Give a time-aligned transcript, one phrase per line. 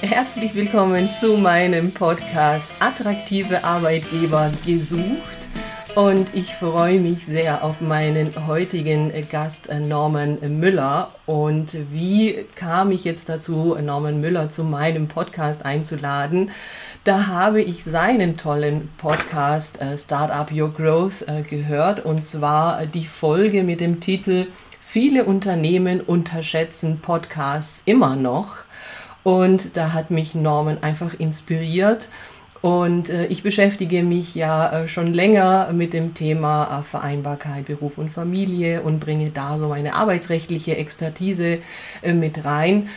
[0.00, 5.48] Herzlich willkommen zu meinem Podcast Attraktive Arbeitgeber gesucht.
[5.96, 11.10] Und ich freue mich sehr auf meinen heutigen Gast Norman Müller.
[11.26, 16.52] Und wie kam ich jetzt dazu, Norman Müller zu meinem Podcast einzuladen?
[17.02, 22.04] Da habe ich seinen tollen Podcast äh, Startup Your Growth äh, gehört.
[22.04, 24.46] Und zwar die Folge mit dem Titel
[24.80, 28.67] Viele Unternehmen unterschätzen Podcasts immer noch.
[29.28, 32.08] Und da hat mich Norman einfach inspiriert.
[32.62, 37.98] Und äh, ich beschäftige mich ja äh, schon länger mit dem Thema äh, Vereinbarkeit, Beruf
[37.98, 41.58] und Familie und bringe da so meine arbeitsrechtliche Expertise
[42.00, 42.88] äh, mit rein.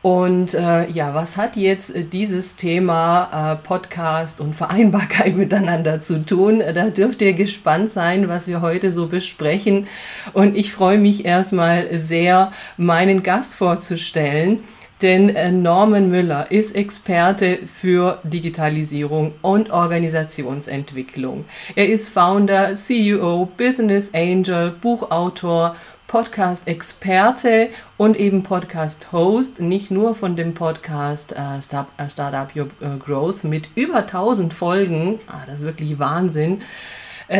[0.00, 6.62] Und äh, ja, was hat jetzt äh, dieses Thema Podcast und Vereinbarkeit miteinander zu tun?
[6.72, 9.88] Da dürft ihr gespannt sein, was wir heute so besprechen.
[10.34, 14.60] Und ich freue mich erstmal sehr, meinen Gast vorzustellen.
[15.02, 21.46] Denn äh, Norman Müller ist Experte für Digitalisierung und Organisationsentwicklung.
[21.74, 25.76] Er ist Founder, CEO, Business Angel, Buchautor,
[26.10, 33.44] Podcast-Experte und eben Podcast-Host, nicht nur von dem Podcast äh, äh, Startup Your äh, Growth
[33.44, 36.62] mit über 1000 Folgen, ah, das ist wirklich Wahnsinn,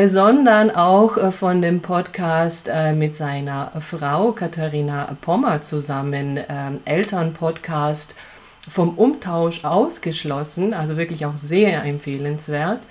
[0.06, 8.14] sondern auch äh, von dem Podcast äh, mit seiner Frau Katharina Pommer zusammen, ähm, Elternpodcast
[8.68, 12.86] vom Umtausch ausgeschlossen, also wirklich auch sehr empfehlenswert.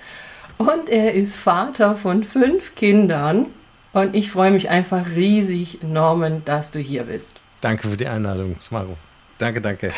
[0.58, 3.46] Und er ist Vater von fünf Kindern
[3.94, 7.40] und ich freue mich einfach riesig, Norman, dass du hier bist.
[7.62, 8.96] Danke für die Einladung, Smaro.
[9.40, 9.90] Danke, danke.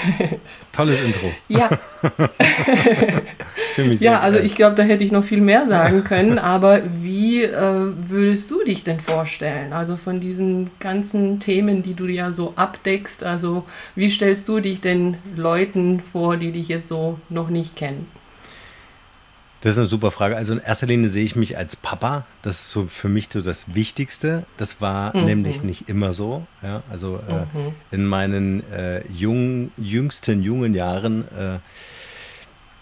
[0.71, 1.33] Tolles Intro.
[1.49, 1.69] Ja.
[3.99, 7.53] ja, also ich glaube, da hätte ich noch viel mehr sagen können, aber wie äh,
[7.53, 9.73] würdest du dich denn vorstellen?
[9.73, 13.65] Also von diesen ganzen Themen, die du ja so abdeckst, also
[13.97, 18.07] wie stellst du dich denn Leuten vor, die dich jetzt so noch nicht kennen?
[19.63, 20.37] Das ist eine super Frage.
[20.37, 22.27] Also in erster Linie sehe ich mich als Papa.
[22.43, 24.45] Das ist so für mich so das Wichtigste.
[24.57, 25.25] Das war mhm.
[25.25, 26.45] nämlich nicht immer so.
[26.63, 27.75] Ja, also äh, mhm.
[27.93, 31.59] in meinen äh, jung, jüngsten jungen Jahren äh,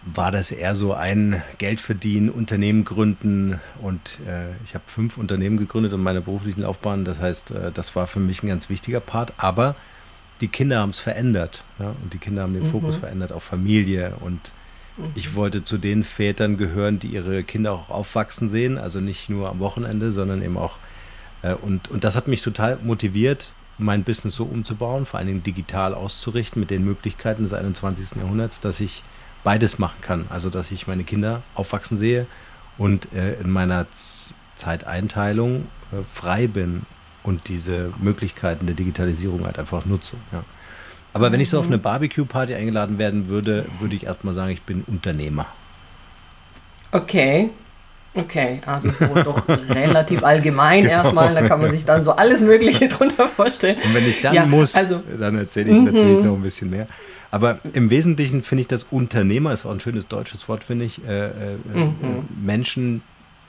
[0.07, 5.59] war das eher so ein Geld verdienen, Unternehmen gründen und äh, ich habe fünf Unternehmen
[5.59, 7.05] gegründet in meiner beruflichen Laufbahn.
[7.05, 9.35] Das heißt, äh, das war für mich ein ganz wichtiger Part.
[9.37, 9.75] Aber
[10.41, 11.63] die Kinder haben es verändert.
[11.79, 11.95] Ja?
[12.03, 12.71] Und die Kinder haben den mhm.
[12.71, 14.41] Fokus verändert auf Familie und
[15.15, 19.49] ich wollte zu den Vätern gehören, die ihre Kinder auch aufwachsen sehen, also nicht nur
[19.49, 20.77] am Wochenende, sondern eben auch.
[21.43, 25.43] Äh, und, und das hat mich total motiviert, mein Business so umzubauen, vor allen Dingen
[25.43, 28.19] digital auszurichten mit den Möglichkeiten des 21.
[28.19, 29.03] Jahrhunderts, dass ich
[29.43, 30.27] beides machen kann.
[30.29, 32.27] Also, dass ich meine Kinder aufwachsen sehe
[32.79, 36.83] und äh, in meiner Z Zeiteinteilung äh, frei bin
[37.23, 40.17] und diese Möglichkeiten der Digitalisierung halt einfach nutze.
[40.33, 40.45] Ja.
[41.13, 44.63] Aber wenn ich so auf eine Barbecue-Party eingeladen werden würde, würde ich erstmal sagen, ich
[44.63, 45.47] bin Unternehmer.
[46.93, 47.51] Okay.
[48.13, 50.95] Okay, also so doch relativ allgemein genau.
[50.95, 53.77] erstmal, da kann man sich dann so alles Mögliche drunter vorstellen.
[53.85, 55.93] Und wenn ich dann ja, muss, also, dann erzähle ich -hmm.
[55.93, 56.89] natürlich noch ein bisschen mehr.
[57.31, 61.07] Aber im Wesentlichen finde ich das Unternehmer, ist auch ein schönes deutsches Wort, finde ich,
[61.07, 61.31] äh, äh,
[61.73, 62.25] -hmm.
[62.45, 63.03] Menschen,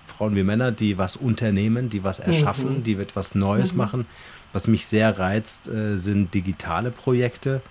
[0.05, 2.83] Frauen wie Männer, die was unternehmen, die was erschaffen, -hmm.
[2.83, 3.77] die etwas Neues mhm.
[3.79, 4.05] machen
[4.53, 7.61] was mich sehr reizt, äh, sind digitale Projekte.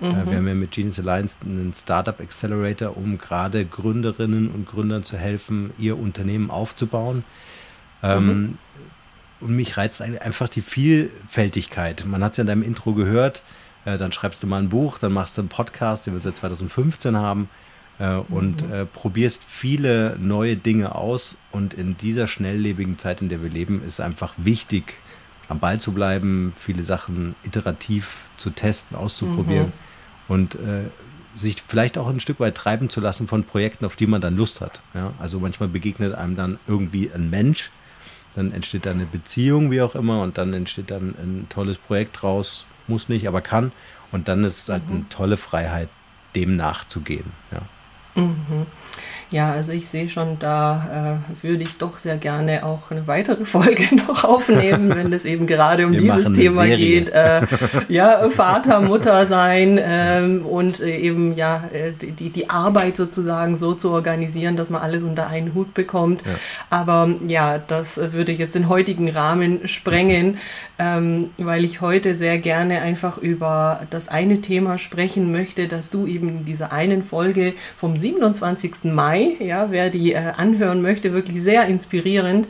[0.00, 0.30] Äh, mhm.
[0.30, 5.16] wir haben ja mit Genius Alliance einen Startup Accelerator, um gerade Gründerinnen und Gründern zu
[5.16, 7.24] helfen, ihr Unternehmen aufzubauen.
[8.02, 8.52] Ähm, mhm.
[9.40, 12.04] Und mich reizt einfach die Vielfältigkeit.
[12.06, 13.42] Man hat es ja in deinem Intro gehört.
[13.84, 16.36] Äh, dann schreibst du mal ein Buch, dann machst du einen Podcast, den wir seit
[16.36, 17.48] 2015 haben.
[18.28, 18.88] Und mhm.
[18.92, 21.38] probierst viele neue Dinge aus.
[21.52, 24.94] Und in dieser schnelllebigen Zeit, in der wir leben, ist einfach wichtig,
[25.48, 29.72] am Ball zu bleiben, viele Sachen iterativ zu testen, auszuprobieren mhm.
[30.28, 30.88] und äh,
[31.36, 34.36] sich vielleicht auch ein Stück weit treiben zu lassen von Projekten, auf die man dann
[34.36, 34.80] Lust hat.
[34.94, 35.12] Ja?
[35.18, 37.70] Also manchmal begegnet einem dann irgendwie ein Mensch,
[38.34, 42.22] dann entsteht da eine Beziehung, wie auch immer, und dann entsteht dann ein tolles Projekt
[42.22, 43.72] draus, muss nicht, aber kann.
[44.12, 44.94] Und dann ist es halt mhm.
[44.94, 45.88] eine tolle Freiheit,
[46.34, 47.32] dem nachzugehen.
[47.50, 48.22] Ja.
[48.22, 48.66] Mhm.
[49.34, 53.44] Ja, also ich sehe schon, da äh, würde ich doch sehr gerne auch eine weitere
[53.44, 57.08] Folge noch aufnehmen, wenn es eben gerade um Wir dieses Thema geht.
[57.08, 57.40] Äh,
[57.88, 63.74] ja, Vater, Mutter sein ähm, und äh, eben ja äh, die, die Arbeit sozusagen so
[63.74, 66.22] zu organisieren, dass man alles unter einen Hut bekommt.
[66.24, 66.32] Ja.
[66.70, 70.38] Aber ja, das würde jetzt den heutigen Rahmen sprengen,
[70.78, 76.06] ähm, weil ich heute sehr gerne einfach über das eine Thema sprechen möchte, dass du
[76.06, 78.84] eben in dieser einen Folge vom 27.
[78.84, 82.48] Mai ja, wer die äh, anhören möchte, wirklich sehr inspirierend.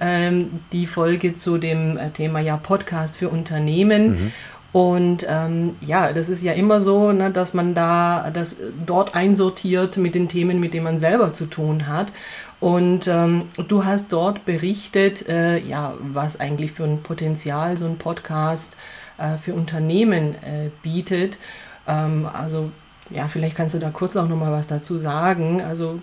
[0.00, 4.08] Ähm, die Folge zu dem äh, Thema ja Podcast für Unternehmen.
[4.08, 4.32] Mhm.
[4.72, 9.96] Und ähm, ja, das ist ja immer so, ne, dass man da das dort einsortiert
[9.96, 12.12] mit den Themen, mit denen man selber zu tun hat.
[12.60, 17.96] Und ähm, du hast dort berichtet, äh, ja, was eigentlich für ein Potenzial so ein
[17.96, 18.76] Podcast
[19.18, 21.38] äh, für Unternehmen äh, bietet.
[21.86, 22.70] Ähm, also
[23.10, 25.62] ja, vielleicht kannst du da kurz auch noch mal was dazu sagen.
[25.62, 26.00] Also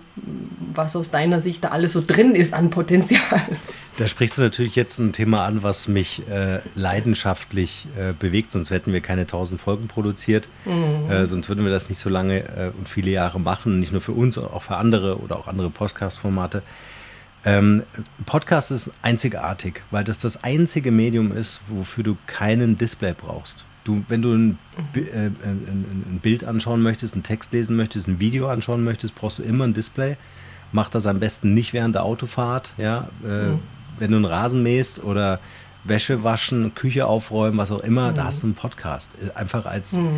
[0.74, 3.20] was aus deiner Sicht da alles so drin ist an Potenzial.
[3.96, 8.70] Da sprichst du natürlich jetzt ein Thema an, was mich äh, leidenschaftlich äh, bewegt, sonst
[8.70, 10.48] hätten wir keine tausend Folgen produziert.
[10.64, 11.08] Mhm.
[11.08, 14.00] Äh, sonst würden wir das nicht so lange äh, und viele Jahre machen, nicht nur
[14.00, 16.64] für uns, auch für andere oder auch andere Podcast-Formate.
[17.44, 17.84] Ähm,
[18.26, 23.64] Podcast ist einzigartig, weil das das einzige Medium ist, wofür du keinen Display brauchst.
[23.84, 24.58] Du, wenn du ein,
[24.94, 29.38] äh, ein, ein, Bild anschauen möchtest, einen Text lesen möchtest, ein Video anschauen möchtest, brauchst
[29.38, 30.16] du immer ein Display.
[30.72, 32.74] Mach das am besten nicht während der Autofahrt.
[32.78, 33.08] Ja?
[33.22, 33.58] Äh, mhm.
[33.98, 35.38] Wenn du einen Rasen mähst oder
[35.84, 38.14] Wäsche waschen, Küche aufräumen, was auch immer, mhm.
[38.14, 39.14] da hast du einen Podcast.
[39.22, 39.92] Äh, einfach als.
[39.92, 40.08] Mhm.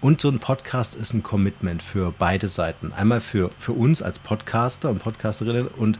[0.00, 2.90] Und so ein Podcast ist ein Commitment für beide Seiten.
[2.94, 5.98] Einmal für, für uns als Podcaster und Podcasterinnen und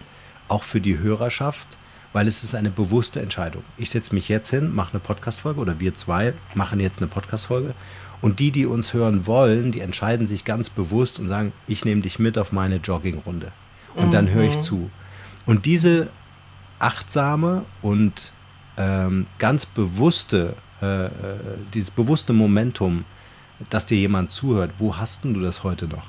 [0.49, 1.69] auch für die Hörerschaft
[2.13, 3.63] weil es ist eine bewusste Entscheidung.
[3.77, 7.75] Ich setze mich jetzt hin, mache eine Podcast-Folge oder wir zwei machen jetzt eine Podcast-Folge
[8.21, 12.03] und die, die uns hören wollen, die entscheiden sich ganz bewusst und sagen, ich nehme
[12.03, 13.53] dich mit auf meine Joggingrunde
[13.95, 14.11] und mhm.
[14.11, 14.91] dann höre ich zu.
[15.47, 16.11] Und diese
[16.79, 18.33] achtsame und
[18.77, 21.11] ähm, ganz bewusste, äh, äh,
[21.75, 23.05] dieses bewusste Momentum,
[23.69, 26.05] dass dir jemand zuhört, wo hast denn du das heute noch?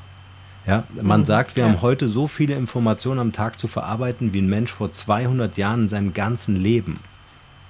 [0.68, 1.69] Ja, man mhm, sagt, wir ja.
[1.69, 5.84] haben heute so viele Informationen am Tag zu verarbeiten, wie ein Mensch vor 200 Jahren
[5.84, 7.00] in seinem ganzen Leben.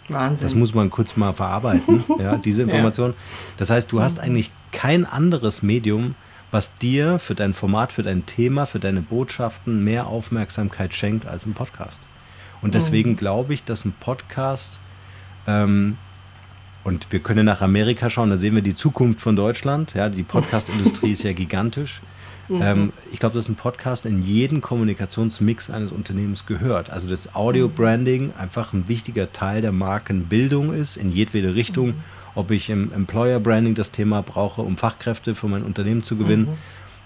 [0.09, 0.45] Wahnsinn.
[0.45, 3.13] Das muss man kurz mal verarbeiten, ja, diese Information.
[3.57, 4.23] Das heißt, du hast mhm.
[4.23, 6.15] eigentlich kein anderes Medium,
[6.51, 11.45] was dir für dein Format, für dein Thema, für deine Botschaften mehr Aufmerksamkeit schenkt als
[11.45, 12.01] ein Podcast.
[12.61, 13.17] Und deswegen mhm.
[13.17, 14.79] glaube ich, dass ein Podcast,
[15.47, 15.97] ähm,
[16.83, 19.93] und wir können nach Amerika schauen, da sehen wir die Zukunft von Deutschland.
[19.93, 22.01] Ja, die Podcast-Industrie ist ja gigantisch.
[22.49, 22.61] Mhm.
[22.61, 26.89] Ähm, ich glaube, dass ein Podcast in jeden Kommunikationsmix eines Unternehmens gehört.
[26.89, 28.33] Also das Audio-Branding mhm.
[28.37, 31.87] einfach ein wichtiger Teil der Markenbildung ist, in jedwede Richtung.
[31.89, 32.03] Mhm.
[32.33, 36.43] Ob ich im Employer-Branding das Thema brauche, um Fachkräfte für mein Unternehmen zu gewinnen.
[36.43, 36.57] Mhm.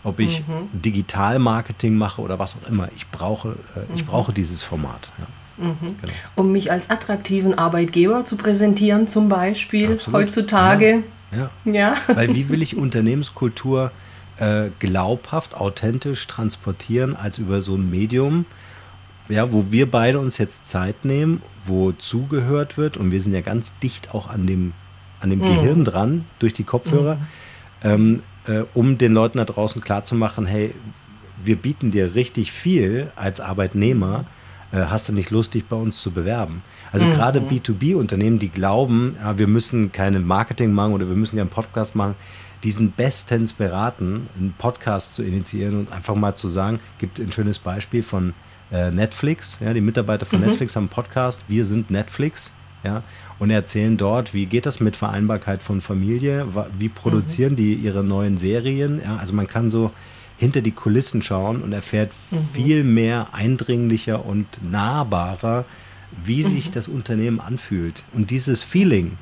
[0.03, 0.69] Ob ich mhm.
[0.81, 2.89] Digital-Marketing mache oder was auch immer.
[2.95, 4.07] Ich brauche, äh, ich mhm.
[4.07, 5.09] brauche dieses Format.
[5.17, 5.25] Ja.
[5.65, 5.75] Mhm.
[6.01, 6.13] Genau.
[6.35, 10.21] Um mich als attraktiven Arbeitgeber zu präsentieren, zum Beispiel Absolut.
[10.21, 11.03] heutzutage.
[11.31, 11.49] Ja.
[11.65, 11.71] ja.
[11.73, 11.95] ja.
[12.07, 13.91] Weil wie will ich Unternehmenskultur
[14.37, 18.45] äh, glaubhaft, authentisch transportieren als über so ein Medium,
[19.29, 23.41] ja, wo wir beide uns jetzt Zeit nehmen, wo zugehört wird und wir sind ja
[23.41, 24.73] ganz dicht auch an dem,
[25.19, 25.55] an dem mhm.
[25.55, 27.21] Gehirn dran durch die Kopfhörer, mhm.
[27.83, 30.73] ähm, äh, um den Leuten da draußen klarzumachen, hey,
[31.43, 34.25] wir bieten dir richtig viel als Arbeitnehmer,
[34.71, 36.61] äh, hast du nicht Lust, dich bei uns zu bewerben?
[36.91, 37.13] Also mhm.
[37.13, 41.95] gerade B2B-Unternehmen, die glauben, ja, wir müssen keine Marketing machen oder wir müssen keinen Podcast
[41.95, 42.15] machen,
[42.65, 47.31] die sind bestens beraten, einen Podcast zu initiieren und einfach mal zu sagen, gibt ein
[47.31, 48.33] schönes Beispiel von
[48.71, 49.59] äh, Netflix.
[49.63, 50.47] Ja, die Mitarbeiter von mhm.
[50.47, 52.51] Netflix haben einen Podcast, wir sind Netflix.
[52.83, 53.01] Ja,
[53.39, 56.47] und erzählen dort, wie geht das mit Vereinbarkeit von Familie,
[56.77, 57.57] wie produzieren mhm.
[57.57, 59.01] die ihre neuen Serien.
[59.03, 59.91] Ja, also man kann so
[60.37, 62.47] hinter die Kulissen schauen und erfährt mhm.
[62.53, 65.65] viel mehr eindringlicher und nahbarer,
[66.23, 66.73] wie sich mhm.
[66.73, 68.03] das Unternehmen anfühlt.
[68.13, 69.17] Und dieses Feeling,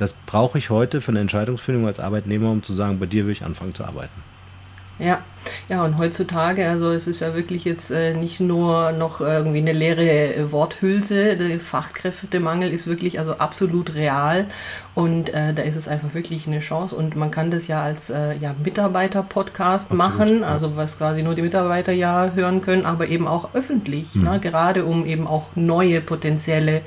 [0.00, 3.32] das brauche ich heute für eine Entscheidungsfindung als Arbeitnehmer, um zu sagen, bei dir will
[3.32, 4.30] ich anfangen zu arbeiten.
[4.98, 5.20] Ja,
[5.70, 9.72] ja, und heutzutage, also es ist ja wirklich jetzt äh, nicht nur noch irgendwie eine
[9.72, 14.44] leere äh, Worthülse, der Fachkräftemangel ist wirklich also absolut real
[14.94, 18.10] und äh, da ist es einfach wirklich eine Chance und man kann das ja als
[18.10, 20.48] äh, ja, Mitarbeiter-Podcast machen, ja.
[20.48, 24.24] also was quasi nur die Mitarbeiter ja hören können, aber eben auch öffentlich, mhm.
[24.24, 24.40] ne?
[24.40, 26.82] gerade um eben auch neue potenzielle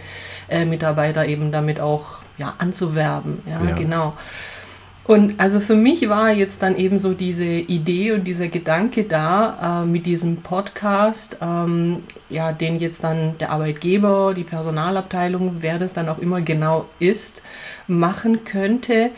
[0.50, 3.42] äh, Mitarbeiter eben damit auch ja, anzuwerben.
[3.46, 3.76] Ja, ja.
[3.76, 4.14] genau.
[5.06, 9.84] Und also für mich war jetzt dann eben so diese Idee und dieser Gedanke da
[9.84, 15.92] äh, mit diesem Podcast, ähm, ja, den jetzt dann der Arbeitgeber, die Personalabteilung, wer das
[15.92, 17.44] dann auch immer genau ist,
[17.88, 19.10] machen könnte,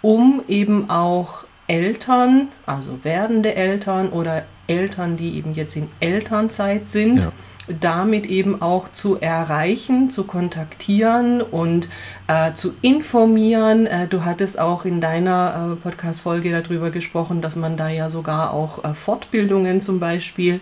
[0.00, 7.24] um eben auch Eltern, also werdende Eltern oder Eltern, die eben jetzt in Elternzeit sind,
[7.24, 7.32] ja
[7.80, 11.88] damit eben auch zu erreichen, zu kontaktieren und
[12.26, 13.86] äh, zu informieren.
[13.86, 18.52] Äh, du hattest auch in deiner äh, Podcast-Folge darüber gesprochen, dass man da ja sogar
[18.52, 20.60] auch äh, Fortbildungen zum Beispiel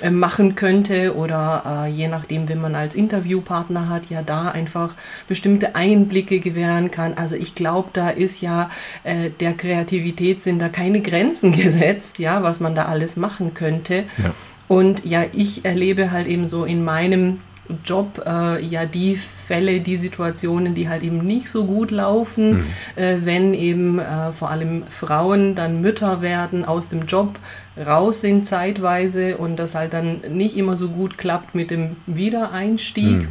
[0.00, 4.94] äh, machen könnte oder äh, je nachdem, wenn man als Interviewpartner hat, ja da einfach
[5.26, 7.14] bestimmte Einblicke gewähren kann.
[7.14, 8.70] Also ich glaube, da ist ja
[9.04, 14.04] der Kreativität sind da keine Grenzen gesetzt, ja, was man da alles machen könnte.
[14.18, 14.32] Ja.
[14.68, 17.40] Und ja, ich erlebe halt eben so in meinem
[17.84, 22.66] Job äh, ja die Fälle, die Situationen, die halt eben nicht so gut laufen, mhm.
[22.96, 27.38] äh, wenn eben äh, vor allem Frauen dann Mütter werden, aus dem Job
[27.78, 33.22] raus sind zeitweise und das halt dann nicht immer so gut klappt mit dem Wiedereinstieg,
[33.22, 33.28] mhm.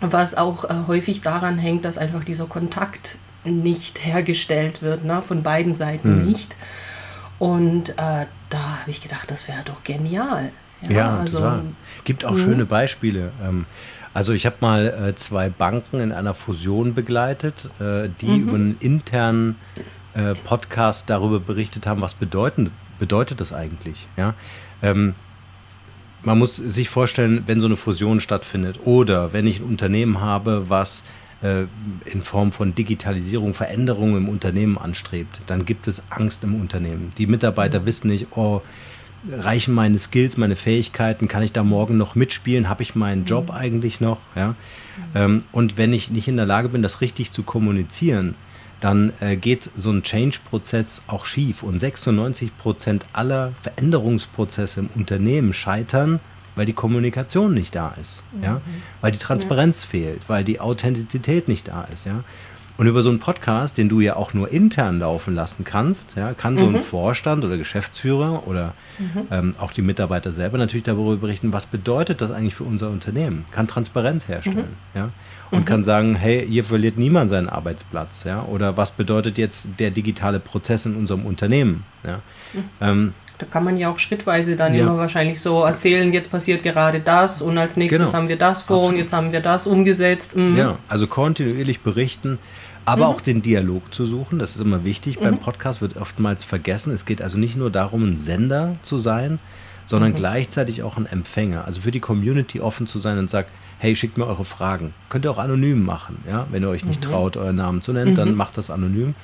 [0.00, 5.22] was auch äh, häufig daran hängt, dass einfach dieser Kontakt nicht hergestellt wird, ne?
[5.22, 6.26] von beiden Seiten mhm.
[6.26, 6.56] nicht.
[7.38, 10.50] Und äh, da habe ich gedacht, das wäre doch genial.
[10.82, 11.62] Ja, ja also, total.
[12.04, 12.38] Gibt auch mh.
[12.38, 13.32] schöne Beispiele.
[13.42, 13.66] Ähm,
[14.14, 18.42] also ich habe mal äh, zwei Banken in einer Fusion begleitet, äh, die mhm.
[18.42, 19.56] über einen internen
[20.14, 24.08] äh, Podcast darüber berichtet haben, was bedeuten, bedeutet das eigentlich.
[24.16, 24.34] Ja?
[24.82, 25.14] Ähm,
[26.22, 30.64] man muss sich vorstellen, wenn so eine Fusion stattfindet oder wenn ich ein Unternehmen habe,
[30.68, 31.04] was
[31.40, 37.12] in Form von Digitalisierung Veränderungen im Unternehmen anstrebt, dann gibt es Angst im Unternehmen.
[37.16, 38.60] Die Mitarbeiter wissen nicht, oh,
[39.30, 43.48] reichen meine Skills, meine Fähigkeiten, kann ich da morgen noch mitspielen, habe ich meinen Job
[43.48, 43.54] mhm.
[43.54, 44.18] eigentlich noch?
[44.34, 44.54] Ja?
[45.14, 45.44] Mhm.
[45.52, 48.34] und wenn ich nicht in der Lage bin, das richtig zu kommunizieren,
[48.80, 51.62] dann äh, geht so ein Change-Prozess auch schief.
[51.62, 56.20] Und 96 Prozent aller Veränderungsprozesse im Unternehmen scheitern,
[56.58, 58.42] weil die Kommunikation nicht da ist, mhm.
[58.42, 58.60] ja?
[59.00, 59.88] weil die Transparenz ja.
[59.90, 62.04] fehlt, weil die Authentizität nicht da ist.
[62.04, 62.24] Ja?
[62.78, 66.32] Und über so einen Podcast, den du ja auch nur intern laufen lassen kannst, ja,
[66.32, 66.82] kann so ein mhm.
[66.82, 69.28] Vorstand oder Geschäftsführer oder mhm.
[69.32, 73.46] ähm, auch die Mitarbeiter selber natürlich darüber berichten, was bedeutet das eigentlich für unser Unternehmen,
[73.50, 74.98] kann Transparenz herstellen, mhm.
[74.98, 75.08] ja,
[75.50, 75.64] und mhm.
[75.64, 80.38] kann sagen, hey, hier verliert niemand seinen Arbeitsplatz, ja, oder was bedeutet jetzt der digitale
[80.38, 82.20] Prozess in unserem Unternehmen, ja.
[82.52, 82.62] Mhm.
[82.80, 84.82] Ähm, da kann man ja auch schrittweise dann ja.
[84.82, 88.12] immer wahrscheinlich so erzählen, jetzt passiert gerade das und als nächstes genau.
[88.12, 88.94] haben wir das vor Absolut.
[88.94, 90.36] und jetzt haben wir das umgesetzt.
[90.36, 90.56] Mhm.
[90.56, 92.38] Ja, also kontinuierlich berichten,
[92.84, 93.14] aber mhm.
[93.14, 94.40] auch den Dialog zu suchen.
[94.40, 95.20] Das ist immer wichtig.
[95.20, 95.24] Mhm.
[95.24, 96.92] Beim Podcast wird oftmals vergessen.
[96.92, 99.38] Es geht also nicht nur darum, ein Sender zu sein,
[99.86, 100.16] sondern mhm.
[100.16, 101.64] gleichzeitig auch ein Empfänger.
[101.64, 104.94] Also für die Community offen zu sein und sagt, hey, schickt mir eure Fragen.
[105.10, 106.24] Könnt ihr auch anonym machen.
[106.28, 106.48] Ja?
[106.50, 107.10] Wenn ihr euch nicht mhm.
[107.10, 108.36] traut, euren Namen zu nennen, dann mhm.
[108.36, 109.14] macht das anonym.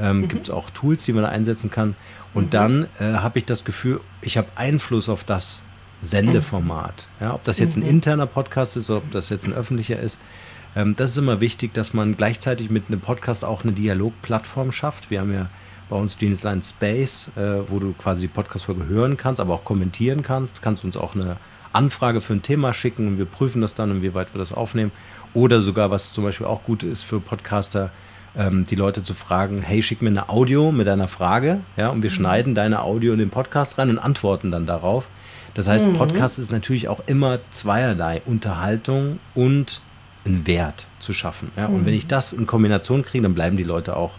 [0.00, 0.26] Ähm.
[0.28, 1.94] Gibt es auch Tools, die man da einsetzen kann.
[2.34, 5.62] Und dann äh, habe ich das Gefühl, ich habe Einfluss auf das
[6.00, 7.08] Sendeformat.
[7.20, 7.34] Ja?
[7.34, 10.18] Ob das jetzt ein interner Podcast ist oder ob das jetzt ein öffentlicher ist.
[10.74, 15.10] Ähm, das ist immer wichtig, dass man gleichzeitig mit einem Podcast auch eine Dialogplattform schafft.
[15.10, 15.48] Wir haben ja
[15.88, 20.22] bei uns Dienstline Space, äh, wo du quasi die Podcast-Folge hören kannst, aber auch kommentieren
[20.22, 20.62] kannst.
[20.62, 21.36] Kannst uns auch eine
[21.72, 24.92] Anfrage für ein Thema schicken und wir prüfen das dann, inwieweit wir das aufnehmen.
[25.34, 27.90] Oder sogar, was zum Beispiel auch gut ist für Podcaster,
[28.36, 32.02] ähm, die Leute zu fragen, hey, schick mir eine Audio mit einer Frage, ja, und
[32.02, 32.14] wir mhm.
[32.14, 35.06] schneiden deine Audio in den Podcast rein und antworten dann darauf.
[35.54, 35.94] Das heißt, mhm.
[35.94, 39.80] Podcast ist natürlich auch immer zweierlei Unterhaltung und
[40.24, 41.50] einen Wert zu schaffen.
[41.56, 41.66] Ja?
[41.66, 41.86] Und mhm.
[41.86, 44.12] wenn ich das in Kombination kriege, dann bleiben die Leute auch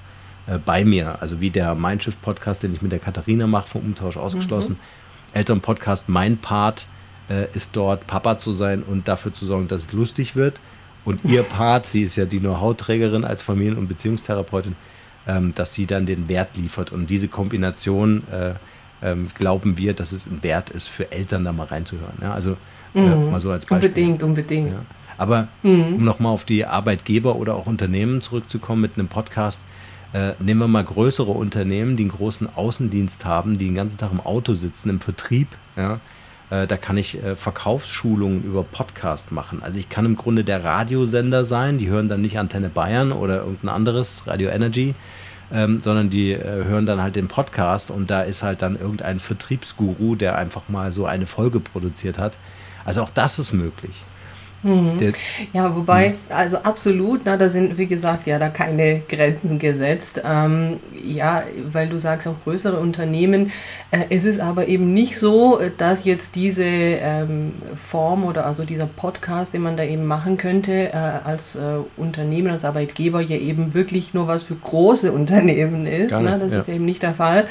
[0.48, 1.22] äh, bei mir.
[1.22, 4.74] Also wie der Mindshift-Podcast, den ich mit der Katharina mache, vom Umtausch ausgeschlossen.
[4.74, 5.38] Mhm.
[5.38, 6.88] Eltern-Podcast, mein Part
[7.29, 10.60] äh, ist dort, Papa zu sein und dafür zu sorgen, dass es lustig wird.
[11.05, 14.75] Und ihr Part, sie ist ja die Know-how-Trägerin als Familien- und Beziehungstherapeutin,
[15.27, 16.91] ähm, dass sie dann den Wert liefert.
[16.91, 18.53] Und diese Kombination äh,
[19.01, 22.17] ähm, glauben wir, dass es ein Wert ist, für Eltern da mal reinzuhören.
[22.22, 22.33] Ja?
[22.33, 22.57] Also
[22.95, 23.31] äh, mhm.
[23.31, 23.89] mal so als Beispiel.
[23.89, 24.72] Unbedingt, unbedingt.
[24.72, 24.86] Ja.
[25.17, 25.95] Aber mhm.
[25.95, 29.62] um nochmal auf die Arbeitgeber oder auch Unternehmen zurückzukommen mit einem Podcast,
[30.13, 34.12] äh, nehmen wir mal größere Unternehmen, die einen großen Außendienst haben, die den ganzen Tag
[34.12, 35.48] im Auto sitzen, im Vertrieb.
[35.75, 36.00] Ja,
[36.53, 39.63] äh, da kann ich äh, Verkaufsschulungen über Podcast machen.
[39.63, 43.39] Also ich kann im Grunde der Radiosender sein, die hören dann nicht Antenne Bayern oder
[43.39, 44.93] irgendein anderes, Radio Energy,
[45.51, 49.19] ähm, sondern die äh, hören dann halt den Podcast und da ist halt dann irgendein
[49.19, 52.38] Vertriebsguru, der einfach mal so eine Folge produziert hat.
[52.86, 53.95] Also auch das ist möglich.
[54.63, 55.13] Mhm.
[55.51, 56.15] Ja, wobei, mhm.
[56.29, 60.22] also absolut, na, da sind, wie gesagt, ja da keine Grenzen gesetzt.
[60.25, 63.51] Ähm, ja, weil du sagst auch größere Unternehmen.
[63.91, 68.88] Äh, es ist aber eben nicht so, dass jetzt diese ähm, Form oder also dieser
[68.88, 71.60] Podcast, den man da eben machen könnte, äh, als äh,
[71.98, 76.20] Unternehmen, als Arbeitgeber ja eben wirklich nur was für große Unternehmen ist.
[76.20, 76.39] Ne?
[76.39, 76.60] Das ja.
[76.60, 77.48] ist eben nicht der Fall.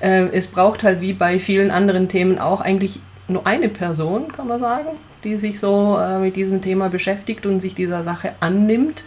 [0.00, 4.48] Äh, es braucht halt wie bei vielen anderen Themen auch eigentlich nur eine Person, kann
[4.48, 4.88] man sagen
[5.24, 9.04] die sich so äh, mit diesem Thema beschäftigt und sich dieser Sache annimmt.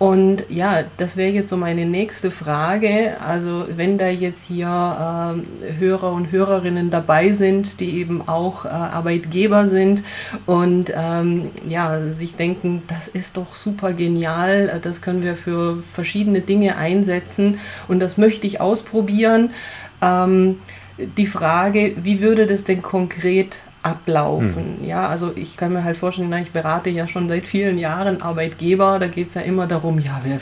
[0.00, 3.20] Und ja, das wäre jetzt so meine nächste Frage.
[3.20, 8.68] Also wenn da jetzt hier äh, Hörer und Hörerinnen dabei sind, die eben auch äh,
[8.68, 10.02] Arbeitgeber sind
[10.46, 16.40] und ähm, ja, sich denken, das ist doch super genial, das können wir für verschiedene
[16.40, 19.50] Dinge einsetzen und das möchte ich ausprobieren.
[20.00, 20.60] Ähm,
[21.18, 24.78] die Frage, wie würde das denn konkret ablaufen.
[24.80, 24.84] Hm.
[24.86, 28.98] Ja, also ich kann mir halt vorstellen, ich berate ja schon seit vielen Jahren Arbeitgeber,
[28.98, 30.38] da geht es ja immer darum, ja, wir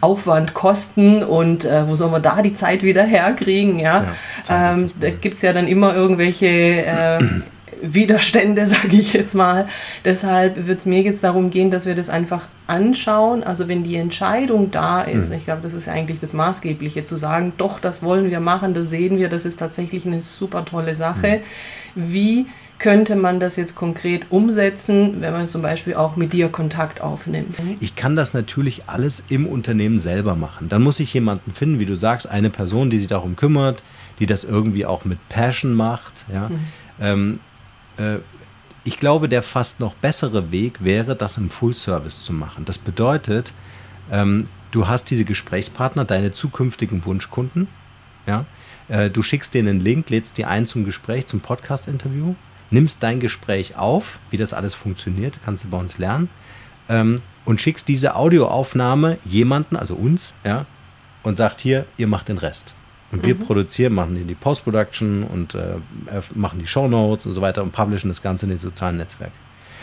[0.00, 4.06] Aufwand, Kosten und äh, wo sollen wir da die Zeit wieder herkriegen, ja.
[4.48, 7.18] ja ähm, da gibt es ja dann immer irgendwelche äh,
[7.82, 9.66] Widerstände, sage ich jetzt mal.
[10.04, 13.42] Deshalb wird es mir jetzt darum gehen, dass wir das einfach anschauen.
[13.42, 15.36] Also wenn die Entscheidung da ist, mhm.
[15.36, 18.88] ich glaube, das ist eigentlich das Maßgebliche, zu sagen, doch, das wollen wir machen, das
[18.88, 21.40] sehen wir, das ist tatsächlich eine super tolle Sache.
[21.94, 22.12] Mhm.
[22.12, 22.46] Wie
[22.82, 27.56] könnte man das jetzt konkret umsetzen, wenn man zum Beispiel auch mit dir Kontakt aufnimmt?
[27.78, 30.68] Ich kann das natürlich alles im Unternehmen selber machen.
[30.68, 33.82] Dann muss ich jemanden finden, wie du sagst, eine Person, die sich darum kümmert,
[34.18, 36.26] die das irgendwie auch mit Passion macht.
[36.32, 36.48] Ja.
[36.48, 36.58] Mhm.
[37.00, 37.40] Ähm,
[37.98, 38.16] äh,
[38.84, 42.64] ich glaube, der fast noch bessere Weg wäre, das im Full Service zu machen.
[42.64, 43.52] Das bedeutet,
[44.10, 47.68] ähm, du hast diese Gesprächspartner, deine zukünftigen Wunschkunden.
[48.26, 48.44] Ja?
[48.88, 52.34] Äh, du schickst denen einen Link, lädst die ein zum Gespräch, zum Podcast-Interview,
[52.72, 56.28] nimmst dein Gespräch auf, wie das alles funktioniert, kannst du bei uns lernen,
[56.88, 60.66] ähm, und schickst diese Audioaufnahme jemanden, also uns, ja,
[61.22, 62.74] und sagt hier, ihr macht den Rest.
[63.10, 63.40] Und wir mhm.
[63.40, 65.74] produzieren, machen die Post-Production und äh,
[66.34, 69.34] machen die Show Notes und so weiter und publishen das Ganze in die sozialen Netzwerke.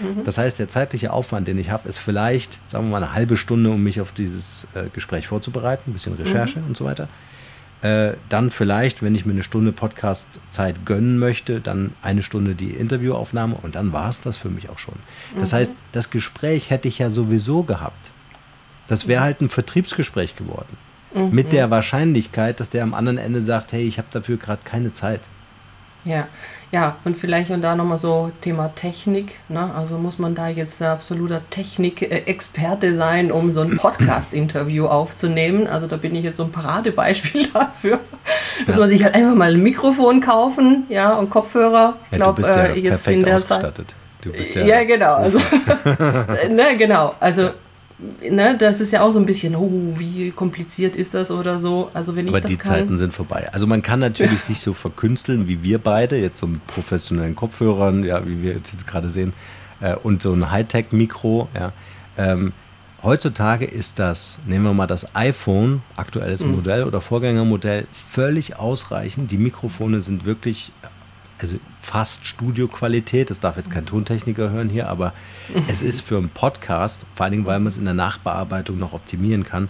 [0.01, 0.23] Mhm.
[0.23, 3.37] Das heißt, der zeitliche Aufwand, den ich habe, ist vielleicht, sagen wir mal, eine halbe
[3.37, 6.67] Stunde, um mich auf dieses äh, Gespräch vorzubereiten, ein bisschen Recherche mhm.
[6.67, 7.07] und so weiter.
[7.81, 12.71] Äh, dann vielleicht, wenn ich mir eine Stunde Podcast-Zeit gönnen möchte, dann eine Stunde die
[12.71, 14.95] Interviewaufnahme und dann war es das für mich auch schon.
[15.39, 15.57] Das mhm.
[15.57, 18.11] heißt, das Gespräch hätte ich ja sowieso gehabt.
[18.89, 20.75] Das wäre halt ein Vertriebsgespräch geworden.
[21.13, 21.29] Mhm.
[21.31, 24.91] Mit der Wahrscheinlichkeit, dass der am anderen Ende sagt, hey, ich habe dafür gerade keine
[24.91, 25.21] Zeit.
[26.03, 26.27] Ja,
[26.71, 29.39] ja, und vielleicht und da nochmal so Thema Technik.
[29.49, 29.71] Ne?
[29.75, 35.67] Also muss man da jetzt absoluter Technik-Experte sein, um so ein Podcast-Interview aufzunehmen.
[35.67, 37.99] Also da bin ich jetzt so ein Paradebeispiel dafür.
[38.67, 38.77] Ja.
[38.77, 41.95] man sich halt einfach mal ein Mikrofon kaufen, ja, und Kopfhörer.
[42.05, 43.39] Ich ja, glaube, ja äh, jetzt in der.
[43.39, 43.95] Zeit.
[44.21, 45.15] Du bist ja, ja genau.
[45.15, 45.39] Also,
[46.49, 47.15] ne, genau.
[47.19, 47.51] Also
[48.29, 51.89] ne, das ist ja auch so ein bisschen, oh, wie kompliziert ist das oder so.
[51.93, 53.49] Also wenn ich Aber das die kann, Zeiten sind vorbei.
[53.51, 58.03] Also man kann natürlich sich so verkünsteln wie wir beide, jetzt so mit professionellen Kopfhörern,
[58.03, 59.33] ja, wie wir jetzt, jetzt gerade sehen,
[59.81, 61.73] äh, und so ein Hightech-Mikro, ja.
[62.17, 62.51] Ähm,
[63.01, 66.51] heutzutage ist das, nehmen wir mal das iPhone, aktuelles mhm.
[66.51, 69.31] Modell oder Vorgängermodell, völlig ausreichend.
[69.31, 70.73] Die Mikrofone sind wirklich
[71.41, 73.29] also fast Studioqualität.
[73.29, 75.13] Das darf jetzt kein Tontechniker hören hier, aber
[75.67, 78.93] es ist für einen Podcast, vor allen Dingen, weil man es in der Nachbearbeitung noch
[78.93, 79.69] optimieren kann,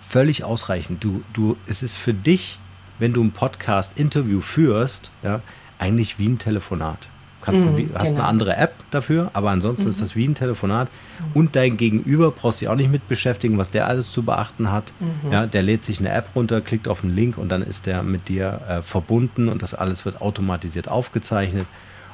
[0.00, 1.02] völlig ausreichend.
[1.02, 2.58] Du, du, es ist für dich,
[2.98, 5.40] wenn du ein Podcast-Interview führst, ja,
[5.78, 7.08] eigentlich wie ein Telefonat.
[7.44, 8.20] Kannst mhm, du, hast genau.
[8.20, 9.90] eine andere App dafür, aber ansonsten mhm.
[9.90, 10.88] ist das wie ein Telefonat.
[11.34, 14.72] Und dein Gegenüber brauchst du dich auch nicht mit beschäftigen, was der alles zu beachten
[14.72, 14.92] hat.
[14.98, 15.30] Mhm.
[15.30, 18.02] Ja, der lädt sich eine App runter, klickt auf einen Link und dann ist der
[18.02, 21.66] mit dir äh, verbunden und das alles wird automatisiert aufgezeichnet.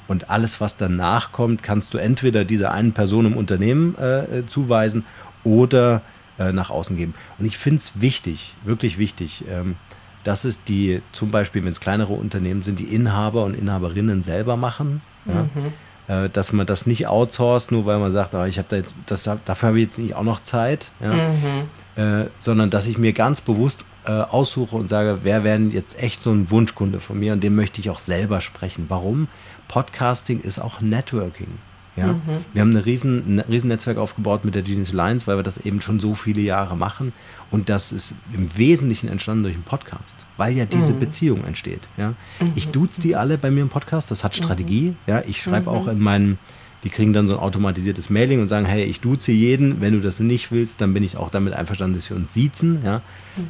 [0.09, 5.05] Und alles, was danach kommt, kannst du entweder dieser einen Person im Unternehmen äh, zuweisen
[5.45, 6.03] oder
[6.40, 7.14] äh, nach außen geben.
[7.38, 9.45] Und ich finde es wichtig, wirklich wichtig.
[9.49, 9.77] Ähm,
[10.25, 14.57] dass es die, zum Beispiel, wenn es kleinere Unternehmen sind, die Inhaber und Inhaberinnen selber
[14.57, 15.01] machen.
[15.26, 15.42] Ja?
[15.54, 15.72] Mhm.
[16.09, 18.94] Äh, dass man das nicht outsourced, nur weil man sagt, oh, ich habe da jetzt,
[19.06, 21.12] das, dafür habe ich jetzt nicht auch noch Zeit, ja?
[21.12, 21.68] mhm.
[21.96, 26.22] äh, sondern dass ich mir ganz bewusst äh, aussuche und sage, wer wäre jetzt echt
[26.22, 28.87] so ein Wunschkunde von mir und dem möchte ich auch selber sprechen.
[28.88, 29.28] Warum?
[29.68, 31.59] Podcasting ist auch Networking.
[32.01, 32.07] Ja?
[32.09, 32.21] Mhm.
[32.53, 35.59] Wir haben eine riesen, ein riesen Netzwerk aufgebaut mit der Genius Alliance, weil wir das
[35.59, 37.13] eben schon so viele Jahre machen.
[37.51, 41.01] Und das ist im Wesentlichen entstanden durch einen Podcast, weil ja diese mhm.
[41.01, 41.89] Beziehung entsteht.
[41.97, 42.15] Ja?
[42.41, 42.53] Mhm.
[42.55, 44.43] Ich duze die alle bei mir im Podcast, das hat mhm.
[44.45, 44.97] Strategie.
[45.07, 45.23] Ja?
[45.27, 45.91] Ich schreibe auch mhm.
[45.91, 46.39] in meinen,
[46.83, 50.01] die kriegen dann so ein automatisiertes Mailing und sagen, hey, ich duze jeden, wenn du
[50.01, 52.81] das nicht willst, dann bin ich auch damit einverstanden, dass wir uns siezen.
[52.85, 53.03] Ja?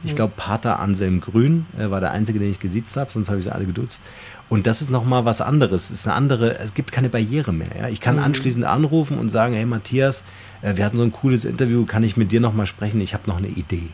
[0.04, 3.38] Ich glaube, Pater Anselm Grün äh, war der Einzige, den ich gesiezt habe, sonst habe
[3.38, 4.00] ich sie alle geduzt.
[4.48, 5.90] Und das ist nochmal was anderes.
[5.90, 7.68] Es ist eine andere, es gibt keine Barriere mehr.
[7.78, 7.88] Ja?
[7.88, 8.24] Ich kann mhm.
[8.24, 10.24] anschließend anrufen und sagen, hey Matthias,
[10.62, 13.00] äh, wir hatten so ein cooles Interview, kann ich mit dir nochmal sprechen?
[13.00, 13.90] Ich habe noch eine Idee.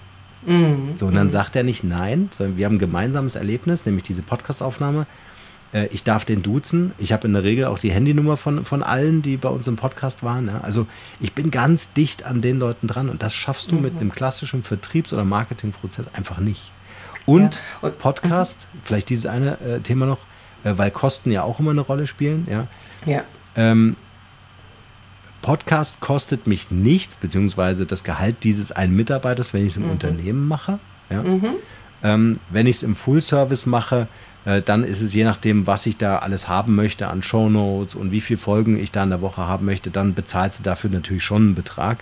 [0.46, 0.92] Mhm.
[0.96, 1.30] So, und dann mhm.
[1.30, 5.06] sagt er nicht nein, sondern wir haben ein gemeinsames Erlebnis, nämlich diese Podcastaufnahme.
[5.72, 6.92] Äh, ich darf den duzen.
[6.98, 9.76] Ich habe in der Regel auch die Handynummer von, von allen, die bei uns im
[9.76, 10.48] Podcast waren.
[10.48, 10.60] Ja?
[10.62, 10.86] Also
[11.20, 13.82] ich bin ganz dicht an den Leuten dran und das schaffst du mhm.
[13.82, 16.72] mit einem klassischen Vertriebs- oder Marketingprozess einfach nicht.
[17.26, 17.88] Und, ja.
[17.88, 18.78] und Podcast, mhm.
[18.84, 20.20] vielleicht dieses eine äh, Thema noch,
[20.64, 22.46] äh, weil Kosten ja auch immer eine Rolle spielen.
[22.50, 22.66] Ja.
[23.04, 23.22] ja.
[23.56, 23.96] Ähm,
[25.42, 29.92] Podcast kostet mich nichts, beziehungsweise das Gehalt dieses einen Mitarbeiters, wenn ich es im mhm.
[29.92, 30.78] Unternehmen mache.
[31.10, 31.22] Ja.
[31.22, 31.54] Mhm.
[32.02, 34.08] Ähm, wenn ich es im Full Service mache,
[34.46, 37.94] äh, dann ist es je nachdem, was ich da alles haben möchte an Show Notes
[37.94, 40.88] und wie viele Folgen ich da in der Woche haben möchte, dann bezahlst du dafür
[40.88, 41.98] natürlich schon einen Betrag.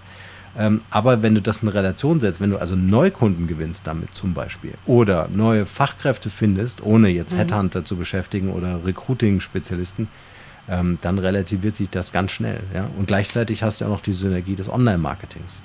[0.56, 4.34] Ähm, aber wenn du das in Relation setzt, wenn du also Neukunden gewinnst damit zum
[4.34, 7.38] Beispiel oder neue Fachkräfte findest, ohne jetzt mhm.
[7.38, 10.08] Headhunter zu beschäftigen oder Recruiting-Spezialisten,
[10.68, 12.60] ähm, dann relativiert sich das ganz schnell.
[12.72, 12.88] Ja?
[12.96, 15.62] Und gleichzeitig hast du ja auch noch die Synergie des Online-Marketings.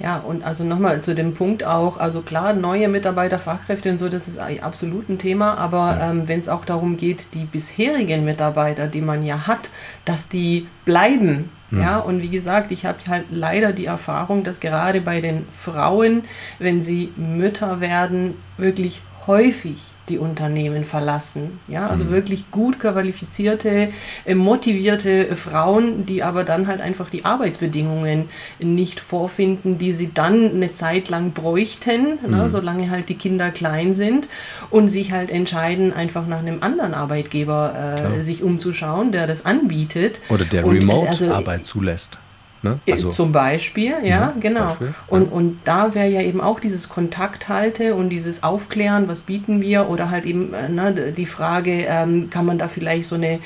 [0.00, 4.08] Ja, und also nochmal zu dem Punkt auch, also klar, neue Mitarbeiter, Fachkräfte und so,
[4.08, 6.10] das ist absolut ein Thema, aber ja.
[6.10, 9.70] ähm, wenn es auch darum geht, die bisherigen Mitarbeiter, die man ja hat,
[10.04, 11.50] dass die bleiben.
[11.70, 11.80] Mhm.
[11.80, 16.24] Ja, und wie gesagt, ich habe halt leider die Erfahrung, dass gerade bei den Frauen,
[16.58, 19.76] wenn sie Mütter werden, wirklich häufig
[20.08, 21.58] die Unternehmen verlassen.
[21.66, 22.10] Ja, also mhm.
[22.10, 23.88] wirklich gut qualifizierte,
[24.24, 30.10] äh, motivierte äh, Frauen, die aber dann halt einfach die Arbeitsbedingungen nicht vorfinden, die sie
[30.12, 32.36] dann eine Zeit lang bräuchten, ne, mhm.
[32.36, 34.28] ne, solange halt die Kinder klein sind
[34.70, 40.20] und sich halt entscheiden, einfach nach einem anderen Arbeitgeber äh, sich umzuschauen, der das anbietet.
[40.28, 42.18] Oder der Remote-Arbeit also, zulässt.
[42.64, 42.80] Ne?
[42.86, 44.64] Äh, also, Zum Beispiel, ja, mhm, genau.
[44.68, 45.32] Beispiel, und, ja.
[45.32, 50.10] und da wäre ja eben auch dieses Kontakthalte und dieses Aufklären, was bieten wir, oder
[50.10, 53.38] halt eben äh, ne, die Frage, ähm, kann man da vielleicht so eine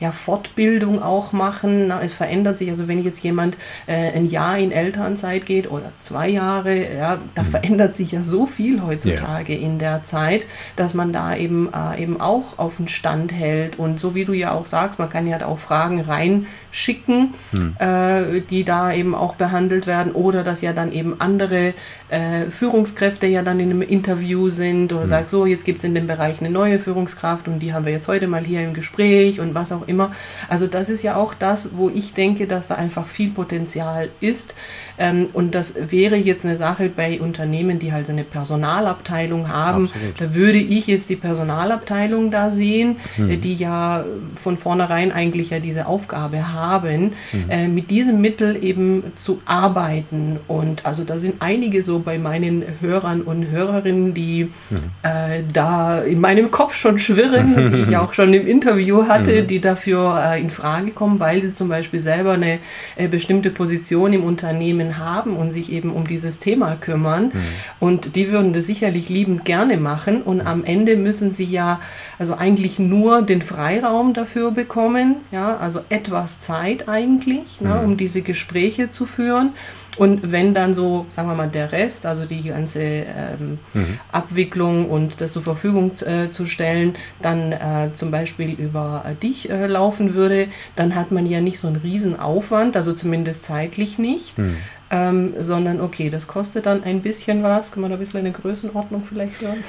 [0.00, 1.88] ja, Fortbildung auch machen.
[1.88, 5.90] Na, es verändert sich, also wenn jetzt jemand äh, ein Jahr in Elternzeit geht oder
[6.00, 7.46] zwei Jahre, ja, da mhm.
[7.46, 9.62] verändert sich ja so viel heutzutage yeah.
[9.62, 13.78] in der Zeit, dass man da eben, äh, eben auch auf den Stand hält.
[13.78, 17.76] Und so wie du ja auch sagst, man kann ja auch Fragen reinschicken, mhm.
[17.78, 21.74] äh, die da eben auch behandelt werden oder dass ja dann eben andere
[22.08, 25.08] äh, Führungskräfte ja dann in einem Interview sind oder mhm.
[25.08, 27.92] sagt, so, jetzt gibt es in dem Bereich eine neue Führungskraft und die haben wir
[27.92, 30.12] jetzt heute mal hier im Gespräch und was auch immer.
[30.48, 34.54] Also das ist ja auch das, wo ich denke, dass da einfach viel Potenzial ist.
[34.98, 39.86] Ähm, und das wäre jetzt eine Sache bei Unternehmen, die halt eine Personalabteilung haben.
[39.86, 40.20] Absolut.
[40.20, 43.40] Da würde ich jetzt die Personalabteilung da sehen, mhm.
[43.40, 44.04] die ja
[44.36, 47.50] von vornherein eigentlich ja diese Aufgabe haben, mhm.
[47.50, 50.38] äh, mit diesem Mittel eben zu arbeiten.
[50.46, 54.76] Und also da sind einige so bei meinen Hörern und Hörerinnen, die mhm.
[55.02, 59.46] äh, da in meinem Kopf schon schwirren, die ich auch schon im Interview hatte, mhm.
[59.48, 62.60] die dafür äh, in Frage kommen, weil sie zum Beispiel selber eine
[62.96, 67.24] äh, bestimmte Position im Unternehmen haben und sich eben um dieses Thema kümmern.
[67.24, 67.42] Mhm.
[67.80, 70.22] Und die würden das sicherlich liebend gerne machen.
[70.22, 71.80] Und am Ende müssen sie ja
[72.18, 77.84] also eigentlich nur den Freiraum dafür bekommen, ja, also etwas Zeit eigentlich, ne, mhm.
[77.84, 79.50] um diese Gespräche zu führen.
[79.96, 83.98] Und wenn dann so, sagen wir mal, der Rest, also die ganze ähm, mhm.
[84.10, 89.50] Abwicklung und das zur Verfügung äh, zu stellen, dann äh, zum Beispiel über äh, dich
[89.50, 93.98] äh, laufen würde, dann hat man ja nicht so einen riesen Aufwand, also zumindest zeitlich
[93.98, 94.38] nicht.
[94.38, 94.56] Mhm.
[94.90, 97.72] Ähm, sondern okay, das kostet dann ein bisschen was.
[97.72, 99.64] Kann man da ein bisschen eine Größenordnung vielleicht hören?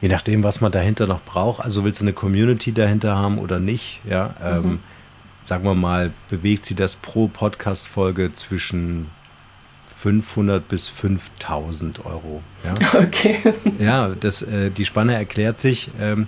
[0.00, 1.62] Je nachdem, was man dahinter noch braucht.
[1.62, 4.00] Also willst du eine Community dahinter haben oder nicht?
[4.04, 4.78] Ja, ähm, mhm.
[5.44, 9.06] sagen wir mal, bewegt sie das pro Podcast-Folge zwischen
[9.96, 12.42] 500 bis 5000 Euro.
[12.64, 12.74] Ja?
[13.06, 13.36] Okay.
[13.78, 15.90] Ja, das, äh, die Spanne erklärt sich.
[15.98, 16.26] Ähm,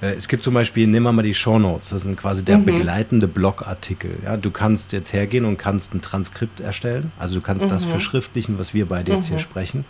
[0.00, 2.58] äh, es gibt zum Beispiel, nehmen wir mal die Show Notes, das sind quasi der
[2.58, 2.66] mhm.
[2.66, 4.18] begleitende Blogartikel.
[4.24, 7.10] Ja, du kannst jetzt hergehen und kannst ein Transkript erstellen.
[7.18, 7.70] Also du kannst mhm.
[7.70, 9.42] das verschriftlichen, was wir beide jetzt hier mhm.
[9.42, 9.84] sprechen.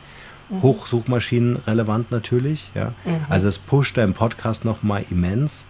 [0.49, 0.63] Mhm.
[0.63, 2.71] Hochsuchmaschinen relevant natürlich.
[2.75, 2.95] Ja.
[3.05, 3.27] Mhm.
[3.29, 5.67] Also das pusht deinen Podcast nochmal immens.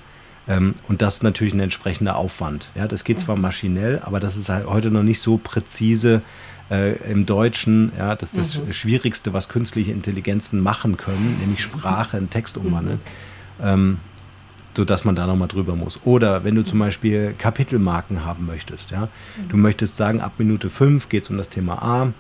[0.47, 2.71] Ähm, und das ist natürlich ein entsprechender Aufwand.
[2.77, 3.43] Ja, das geht zwar mhm.
[3.43, 6.23] maschinell, aber das ist halt heute noch nicht so präzise,
[6.71, 8.73] äh, im Deutschen, ja, das ist das mhm.
[8.73, 13.01] Schwierigste, was künstliche Intelligenzen machen können, nämlich Sprache in Text umwandeln.
[13.59, 13.65] Mhm.
[13.65, 13.99] Ähm,
[14.77, 15.99] sodass man da nochmal drüber muss.
[16.05, 19.09] Oder wenn du zum Beispiel Kapitelmarken haben möchtest, ja,
[19.49, 22.15] du möchtest sagen, ab Minute 5 geht es um das Thema A, mhm.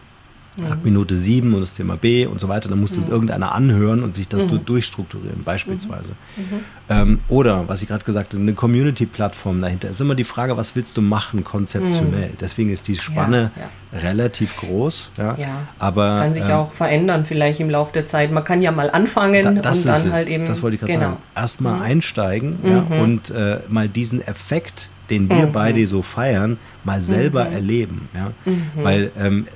[0.66, 3.12] Ab Minute 7 und das Thema B und so weiter, dann muss das mhm.
[3.12, 4.64] irgendeiner anhören und sich das mhm.
[4.64, 6.12] durchstrukturieren, beispielsweise.
[6.36, 6.42] Mhm.
[6.42, 6.60] mhm.
[6.90, 9.90] Ähm, oder, was ich gerade gesagt habe, eine Community-Plattform dahinter.
[9.90, 12.30] Ist immer die Frage, was willst du machen konzeptionell?
[12.30, 12.38] Mhm.
[12.40, 14.08] Deswegen ist die Spanne ja, ja.
[14.08, 15.10] relativ groß.
[15.18, 15.68] Ja, ja.
[15.78, 18.32] aber das kann sich ähm, auch verändern, vielleicht im Laufe der Zeit.
[18.32, 19.86] Man kann ja mal anfangen da, und dann es.
[19.86, 20.46] halt eben.
[20.46, 21.04] Das wollte ich gerade genau.
[21.06, 21.22] sagen.
[21.36, 21.82] Erstmal mhm.
[21.82, 22.56] einsteigen
[23.00, 25.52] und äh, mal diesen Effekt den wir mhm.
[25.52, 27.52] beide so feiern, mal selber mhm.
[27.52, 28.08] erleben.
[28.14, 28.32] Ja?
[28.44, 28.62] Mhm.
[28.74, 29.46] Weil ähm,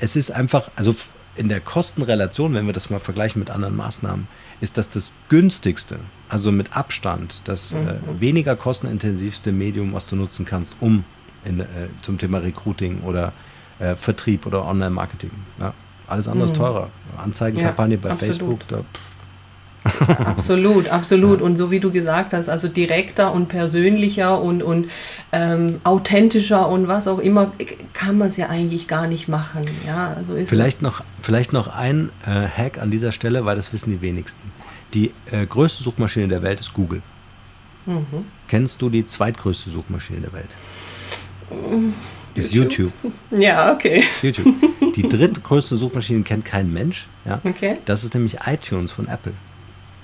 [0.00, 0.94] es ist einfach, also
[1.36, 4.28] in der Kostenrelation, wenn wir das mal vergleichen mit anderen Maßnahmen,
[4.60, 7.88] ist das das günstigste, also mit Abstand, das äh, mhm.
[7.88, 11.04] äh, weniger kostenintensivste Medium, was du nutzen kannst, um
[11.44, 11.64] in, äh,
[12.02, 13.32] zum Thema Recruiting oder
[13.78, 15.30] äh, Vertrieb oder Online-Marketing.
[15.58, 15.72] Ja,
[16.06, 16.52] alles andere mhm.
[16.52, 16.90] ist teurer.
[17.16, 18.36] Anzeigenkampagne ja, bei absolut.
[18.36, 19.09] Facebook, da, pff,
[20.24, 21.40] absolut, absolut.
[21.40, 24.90] Und so wie du gesagt hast, also direkter und persönlicher und, und
[25.32, 27.52] ähm, authentischer und was auch immer,
[27.92, 29.62] kann man es ja eigentlich gar nicht machen.
[29.86, 30.82] Ja, so ist vielleicht, es.
[30.82, 34.50] Noch, vielleicht noch ein äh, Hack an dieser Stelle, weil das wissen die wenigsten.
[34.92, 37.02] Die äh, größte Suchmaschine der Welt ist Google.
[37.86, 38.26] Mhm.
[38.48, 40.50] Kennst du die zweitgrößte Suchmaschine der Welt?
[42.34, 42.92] Ist YouTube.
[43.02, 43.12] YouTube.
[43.30, 44.04] Ja, okay.
[44.22, 44.54] YouTube.
[44.94, 47.06] Die drittgrößte Suchmaschine kennt kein Mensch.
[47.24, 47.40] Ja?
[47.44, 47.78] Okay.
[47.84, 49.32] Das ist nämlich iTunes von Apple.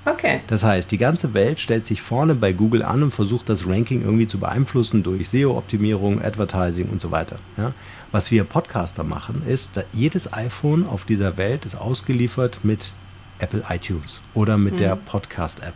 [0.07, 0.41] Okay.
[0.47, 4.03] Das heißt, die ganze Welt stellt sich vorne bei Google an und versucht das Ranking
[4.03, 7.37] irgendwie zu beeinflussen durch SEO-Optimierung, Advertising und so weiter.
[7.57, 7.73] Ja?
[8.13, 12.93] Was wir Podcaster machen, ist, jedes iPhone auf dieser Welt ist ausgeliefert mit
[13.41, 14.79] Apple iTunes oder mit mhm.
[14.79, 15.75] der Podcast-App.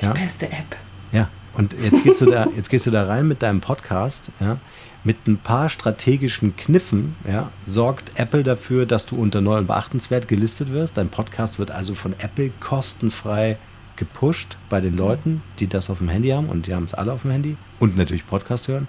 [0.00, 0.12] Die ja?
[0.12, 0.76] beste App.
[1.10, 4.58] Ja, und jetzt gehst du da, jetzt gehst du da rein mit deinem Podcast, ja,
[5.04, 10.28] mit ein paar strategischen Kniffen, ja, sorgt Apple dafür, dass du unter neu und beachtenswert
[10.28, 10.96] gelistet wirst.
[10.96, 13.58] Dein Podcast wird also von Apple kostenfrei
[13.96, 17.12] gepusht bei den Leuten, die das auf dem Handy haben und die haben es alle
[17.12, 18.88] auf dem Handy und natürlich Podcast hören.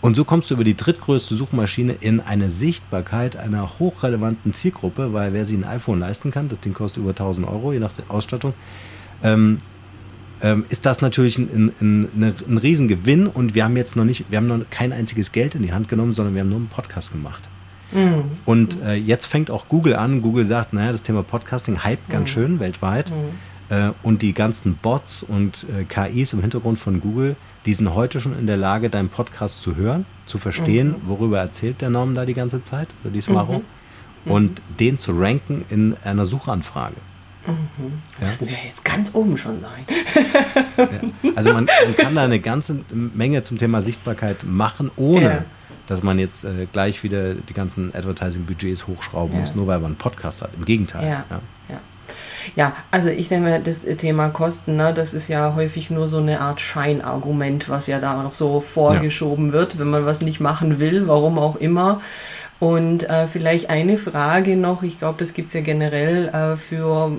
[0.00, 5.32] Und so kommst du über die drittgrößte Suchmaschine in eine Sichtbarkeit einer hochrelevanten Zielgruppe, weil
[5.32, 8.10] wer sich ein iPhone leisten kann, das Ding kostet über 1000 Euro, je nach der
[8.10, 8.52] Ausstattung,
[9.22, 9.58] ähm,
[10.42, 13.26] ähm, ist das natürlich ein, ein, ein, ein Riesengewinn.
[13.26, 15.88] Und wir haben jetzt noch nicht, wir haben noch kein einziges Geld in die Hand
[15.88, 17.42] genommen, sondern wir haben nur einen Podcast gemacht.
[17.92, 18.24] Mhm.
[18.44, 20.22] Und äh, jetzt fängt auch Google an.
[20.22, 22.32] Google sagt, naja, das Thema Podcasting hype ganz mhm.
[22.32, 23.10] schön weltweit.
[23.10, 23.74] Mhm.
[23.76, 28.20] Äh, und die ganzen Bots und äh, KIs im Hintergrund von Google die sind heute
[28.20, 31.08] schon in der Lage, deinen Podcast zu hören, zu verstehen, mhm.
[31.08, 33.64] worüber erzählt der Norm da die ganze Zeit, oder die Smaro, mhm.
[34.24, 34.32] mhm.
[34.32, 36.96] und den zu ranken in einer Suchanfrage.
[37.46, 38.00] Mhm.
[38.20, 38.26] Ja?
[38.26, 39.86] Müssen wir jetzt ganz oben schon sein.
[40.76, 41.30] ja.
[41.34, 45.44] Also man, man, kann da eine ganze Menge zum Thema Sichtbarkeit machen, ohne ja.
[45.86, 49.96] dass man jetzt äh, gleich wieder die ganzen Advertising-Budgets hochschrauben muss, nur weil man einen
[49.96, 50.50] Podcast hat.
[50.56, 51.08] Im Gegenteil.
[51.08, 51.24] Ja.
[52.56, 56.40] Ja, also ich denke, das Thema Kosten, ne, das ist ja häufig nur so eine
[56.40, 59.52] Art Scheinargument, was ja da noch so vorgeschoben ja.
[59.52, 62.00] wird, wenn man was nicht machen will, warum auch immer.
[62.62, 67.10] Und äh, vielleicht eine Frage noch, ich glaube, das gibt es ja generell äh, für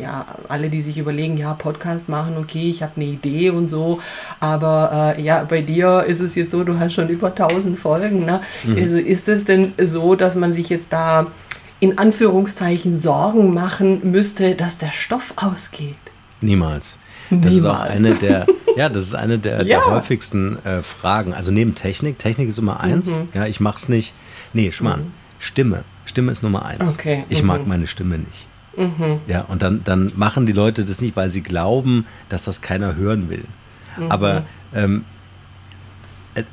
[0.00, 3.98] ja, alle, die sich überlegen, ja, Podcast machen, okay, ich habe eine Idee und so,
[4.38, 8.24] aber äh, ja, bei dir ist es jetzt so, du hast schon über 1000 Folgen.
[8.24, 8.42] Ne?
[8.62, 8.76] Mhm.
[8.76, 11.26] Also ist es denn so, dass man sich jetzt da
[11.80, 15.96] in Anführungszeichen Sorgen machen müsste, dass der Stoff ausgeht.
[16.40, 16.96] Niemals.
[17.28, 17.56] Das Niemals.
[17.56, 19.80] ist auch eine der, ja, das ist eine der, ja.
[19.80, 21.34] der häufigsten äh, Fragen.
[21.34, 23.08] Also neben Technik, Technik ist Nummer eins.
[23.08, 23.30] Mhm.
[23.34, 24.14] Ja, ich mach's nicht.
[24.52, 25.00] Nee, Schmarrn.
[25.00, 25.12] Mhm.
[25.38, 25.84] Stimme.
[26.04, 26.94] Stimme ist Nummer eins.
[26.94, 27.24] Okay.
[27.28, 27.48] Ich mhm.
[27.48, 28.48] mag meine Stimme nicht.
[28.76, 29.20] Mhm.
[29.26, 32.96] Ja, und dann, dann machen die Leute das nicht, weil sie glauben, dass das keiner
[32.96, 33.44] hören will.
[33.98, 34.10] Mhm.
[34.10, 35.04] Aber ähm,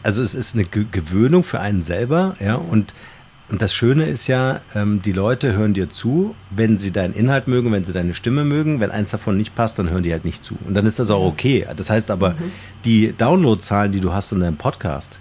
[0.04, 2.94] also es ist eine Gewöhnung für einen selber, ja, und
[3.50, 7.48] und das Schöne ist ja, ähm, die Leute hören dir zu, wenn sie deinen Inhalt
[7.48, 8.80] mögen, wenn sie deine Stimme mögen.
[8.80, 10.56] Wenn eins davon nicht passt, dann hören die halt nicht zu.
[10.68, 11.66] Und dann ist das auch okay.
[11.76, 12.52] Das heißt aber, mhm.
[12.86, 15.20] die Downloadzahlen, die du hast in deinem Podcast,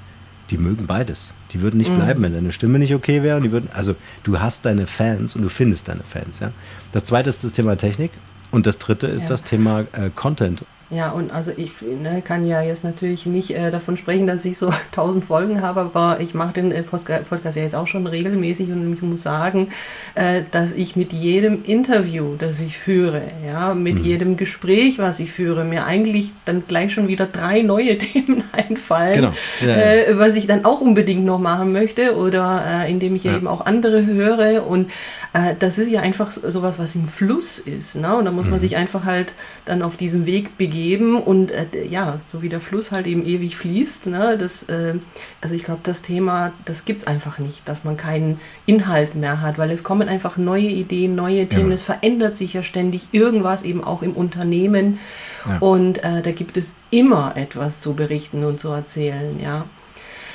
[0.51, 1.33] die mögen beides.
[1.53, 1.97] Die würden nicht mhm.
[1.97, 3.37] bleiben, wenn deine Stimme nicht okay wäre.
[3.37, 6.41] Und die würden, also du hast deine Fans und du findest deine Fans.
[6.41, 6.53] Ja?
[6.93, 8.13] Das zweite ist das Thema Technik.
[8.51, 9.29] Und das dritte ist ja.
[9.29, 10.65] das Thema äh, Content.
[10.91, 14.57] Ja, und also ich ne, kann ja jetzt natürlich nicht äh, davon sprechen, dass ich
[14.57, 18.71] so tausend Folgen habe, aber ich mache den äh, Podcast ja jetzt auch schon regelmäßig
[18.71, 19.69] und ich muss sagen,
[20.15, 24.05] äh, dass ich mit jedem Interview, das ich führe, ja, mit mhm.
[24.05, 29.15] jedem Gespräch, was ich führe, mir eigentlich dann gleich schon wieder drei neue Themen einfallen,
[29.15, 29.33] genau.
[29.61, 29.77] ja, ja.
[29.77, 33.37] Äh, was ich dann auch unbedingt noch machen möchte oder äh, indem ich ja.
[33.37, 34.91] eben auch andere höre und
[35.35, 38.17] äh, das ist ja einfach sowas, was im Fluss ist, ne?
[38.17, 38.53] und da muss mhm.
[38.53, 39.35] man sich einfach halt
[39.67, 43.25] dann auf diesem Weg begeben geben und äh, ja, so wie der Fluss halt eben
[43.27, 44.95] ewig fließt, ne, das, äh,
[45.41, 49.41] also ich glaube, das Thema, das gibt es einfach nicht, dass man keinen Inhalt mehr
[49.41, 51.75] hat, weil es kommen einfach neue Ideen, neue Themen, ja.
[51.75, 55.01] es verändert sich ja ständig irgendwas eben auch im Unternehmen
[55.49, 55.59] ja.
[55.59, 59.67] und äh, da gibt es immer etwas zu berichten und zu erzählen, ja.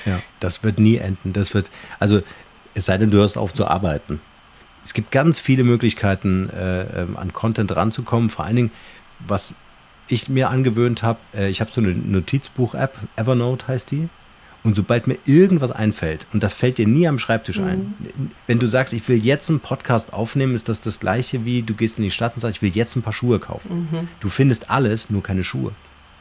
[0.06, 2.22] Ja, das wird nie enden, das wird, also
[2.74, 4.20] es sei denn, du hörst auf zu arbeiten.
[4.84, 8.30] Es gibt ganz viele Möglichkeiten, äh, ähm, an Content ranzukommen.
[8.30, 8.72] Vor allen Dingen,
[9.20, 9.56] was
[10.14, 14.10] ich mir angewöhnt habe, äh, ich habe so eine Notizbuch-App, Evernote heißt die.
[14.64, 17.68] Und sobald mir irgendwas einfällt, und das fällt dir nie am Schreibtisch mhm.
[17.68, 17.94] ein,
[18.48, 21.74] wenn du sagst, ich will jetzt einen Podcast aufnehmen, ist das das gleiche wie du
[21.74, 23.90] gehst in die Stadt und sagst, ich will jetzt ein paar Schuhe kaufen.
[23.92, 24.08] Mhm.
[24.22, 25.74] Du findest alles, nur keine Schuhe.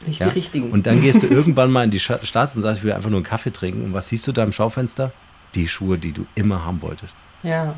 [0.05, 0.27] Nicht ja?
[0.27, 0.71] die richtigen.
[0.71, 3.19] Und dann gehst du irgendwann mal in die Stadt und sagst, ich will einfach nur
[3.19, 3.85] einen Kaffee trinken.
[3.85, 5.13] Und was siehst du da im Schaufenster?
[5.55, 7.15] Die Schuhe, die du immer haben wolltest.
[7.43, 7.75] Ja ja,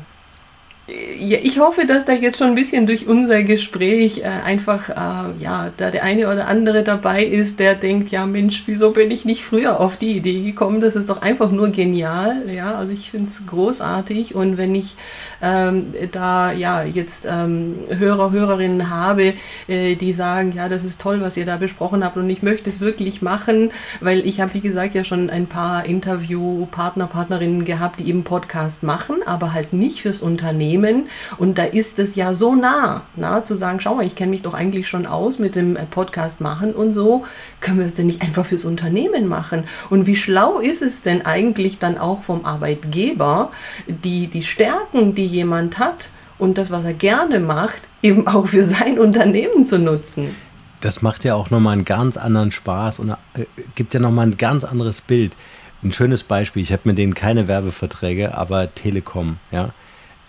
[0.88, 5.72] ich hoffe, dass da jetzt schon ein bisschen durch unser Gespräch äh, einfach, äh, ja,
[5.76, 9.44] da der eine oder andere dabei ist, der denkt, ja Mensch, wieso bin ich nicht
[9.44, 10.80] früher auf die Idee gekommen?
[10.80, 14.94] Das ist doch einfach nur genial, ja, also ich finde es großartig und wenn ich
[15.42, 19.34] ähm, da, ja, jetzt ähm, Hörer, Hörerinnen habe,
[19.66, 22.70] äh, die sagen, ja, das ist toll, was ihr da besprochen habt und ich möchte
[22.70, 27.98] es wirklich machen, weil ich habe, wie gesagt, ja schon ein paar Interviewpartner, Partnerinnen gehabt,
[27.98, 31.08] die eben Podcast machen, aber halt nicht fürs Unternehmen Unternehmen.
[31.38, 34.42] Und da ist es ja so nah, na, zu sagen, schau mal, ich kenne mich
[34.42, 37.24] doch eigentlich schon aus mit dem äh, Podcast machen und so.
[37.60, 39.64] Können wir es denn nicht einfach fürs Unternehmen machen?
[39.90, 43.50] Und wie schlau ist es denn eigentlich dann auch vom Arbeitgeber,
[43.86, 48.62] die, die Stärken, die jemand hat, und das, was er gerne macht, eben auch für
[48.62, 50.36] sein Unternehmen zu nutzen.
[50.82, 54.36] Das macht ja auch nochmal einen ganz anderen Spaß und äh, gibt ja nochmal ein
[54.36, 55.34] ganz anderes Bild.
[55.82, 59.72] Ein schönes Beispiel, ich habe mit denen keine Werbeverträge, aber Telekom, ja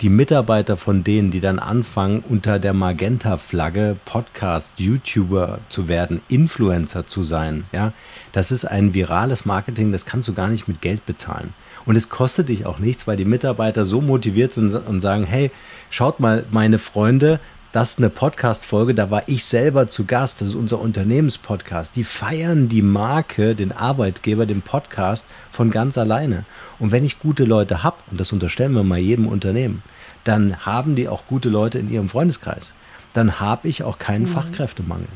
[0.01, 7.07] die Mitarbeiter von denen, die dann anfangen, unter der Magenta-Flagge Podcast, YouTuber zu werden, Influencer
[7.07, 7.93] zu sein, ja,
[8.31, 11.53] das ist ein virales Marketing, das kannst du gar nicht mit Geld bezahlen.
[11.86, 15.51] Und es kostet dich auch nichts, weil die Mitarbeiter so motiviert sind und sagen, hey,
[15.89, 17.39] schaut mal, meine Freunde,
[17.71, 21.95] das ist eine Podcast-Folge, da war ich selber zu Gast, das ist unser Unternehmenspodcast.
[21.95, 26.45] Die feiern die Marke, den Arbeitgeber, den Podcast von ganz alleine.
[26.80, 29.84] Und wenn ich gute Leute habe, und das unterstellen wir mal jedem Unternehmen,
[30.23, 32.73] dann haben die auch gute Leute in ihrem Freundeskreis.
[33.13, 34.27] Dann habe ich auch keinen mhm.
[34.27, 35.08] Fachkräftemangel.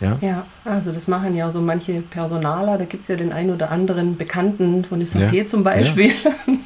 [0.00, 0.18] Ja?
[0.20, 3.70] ja, also das machen ja so manche Personaler, da gibt es ja den einen oder
[3.70, 5.46] anderen Bekannten von SAP ja.
[5.46, 6.30] zum Beispiel, ja.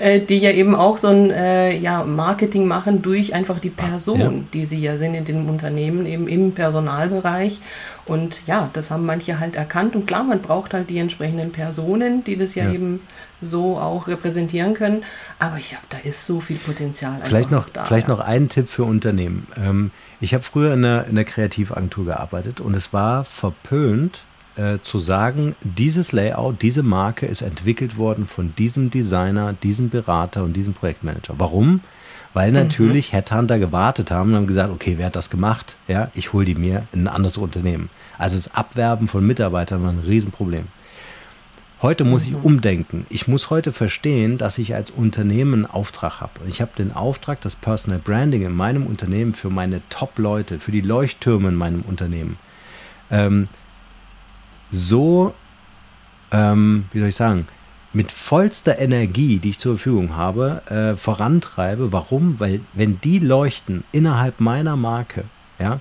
[0.00, 4.20] Äh, die ja eben auch so ein äh, ja, Marketing machen durch einfach die Person,
[4.20, 4.32] ja.
[4.54, 7.60] die sie ja sind in dem Unternehmen, eben im Personalbereich.
[8.06, 9.94] Und ja, das haben manche halt erkannt.
[9.94, 13.00] Und klar, man braucht halt die entsprechenden Personen, die das ja, eben
[13.42, 15.04] so auch repräsentieren können.
[15.38, 17.20] Aber ja, da ist so viel Potenzial.
[17.22, 19.48] Vielleicht noch, da, vielleicht noch ein Tipp für Unternehmen.
[19.62, 24.22] Ähm, ich habe früher in einer, in einer Kreativagentur gearbeitet und es war verpönt
[24.56, 30.44] äh, zu sagen, dieses Layout, diese Marke ist entwickelt worden von diesem Designer, diesem Berater
[30.44, 31.34] und diesem Projektmanager.
[31.38, 31.80] Warum?
[32.34, 32.54] Weil mhm.
[32.54, 33.16] natürlich mhm.
[33.16, 35.76] Headhunter gewartet haben und haben gesagt, okay, wer hat das gemacht?
[35.88, 37.90] Ja, ich hole die mir in ein anderes Unternehmen.
[38.18, 40.66] Also das Abwerben von Mitarbeitern war ein Riesenproblem.
[41.82, 42.42] Heute muss ich mhm.
[42.42, 43.06] umdenken.
[43.08, 46.40] Ich muss heute verstehen, dass ich als Unternehmen einen Auftrag habe.
[46.46, 50.82] Ich habe den Auftrag, das Personal Branding in meinem Unternehmen für meine Top-Leute, für die
[50.82, 52.36] Leuchttürme in meinem Unternehmen
[53.10, 53.48] ähm,
[54.70, 55.34] so,
[56.32, 57.46] ähm, wie soll ich sagen,
[57.92, 61.92] mit vollster Energie, die ich zur Verfügung habe, äh, vorantreibe.
[61.92, 62.38] Warum?
[62.38, 65.24] Weil wenn die leuchten innerhalb meiner Marke,
[65.58, 65.80] ja,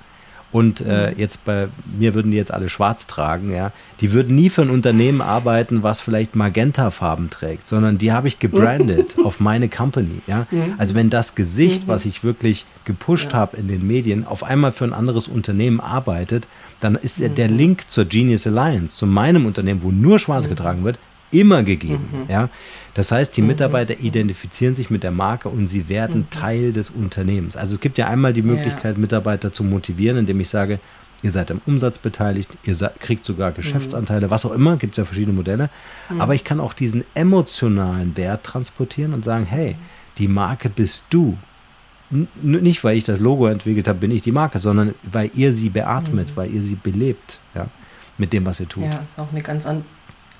[0.51, 1.19] und äh, mhm.
[1.19, 3.71] jetzt bei mir würden die jetzt alle schwarz tragen, ja.
[4.01, 8.39] Die würden nie für ein Unternehmen arbeiten, was vielleicht Magenta-Farben trägt, sondern die habe ich
[8.39, 10.47] gebrandet auf meine Company, ja.
[10.49, 10.75] Mhm.
[10.77, 11.91] Also wenn das Gesicht, mhm.
[11.91, 13.39] was ich wirklich gepusht ja.
[13.39, 16.47] habe in den Medien, auf einmal für ein anderes Unternehmen arbeitet,
[16.79, 17.35] dann ist mhm.
[17.35, 20.49] der Link zur Genius Alliance, zu meinem Unternehmen, wo nur schwarz mhm.
[20.49, 20.97] getragen wird,
[21.31, 22.31] immer gegeben, mhm.
[22.31, 22.49] ja.
[22.95, 26.29] Das heißt, die Mitarbeiter identifizieren sich mit der Marke und sie werden mhm.
[26.31, 27.55] Teil des Unternehmens.
[27.55, 28.99] Also es gibt ja einmal die Möglichkeit, ja.
[28.99, 30.79] Mitarbeiter zu motivieren, indem ich sage,
[31.21, 34.31] ihr seid am Umsatz beteiligt, ihr kriegt sogar Geschäftsanteile, mhm.
[34.31, 35.69] was auch immer, gibt es ja verschiedene Modelle.
[36.09, 36.21] Mhm.
[36.21, 39.75] Aber ich kann auch diesen emotionalen Wert transportieren und sagen, hey,
[40.17, 41.37] die Marke bist du.
[42.11, 45.53] N nicht, weil ich das Logo entwickelt habe, bin ich die Marke, sondern weil ihr
[45.53, 46.35] sie beatmet, mhm.
[46.35, 47.67] weil ihr sie belebt, ja,
[48.17, 48.83] mit dem, was ihr tut.
[48.83, 49.85] Ja, ist auch eine ganz andere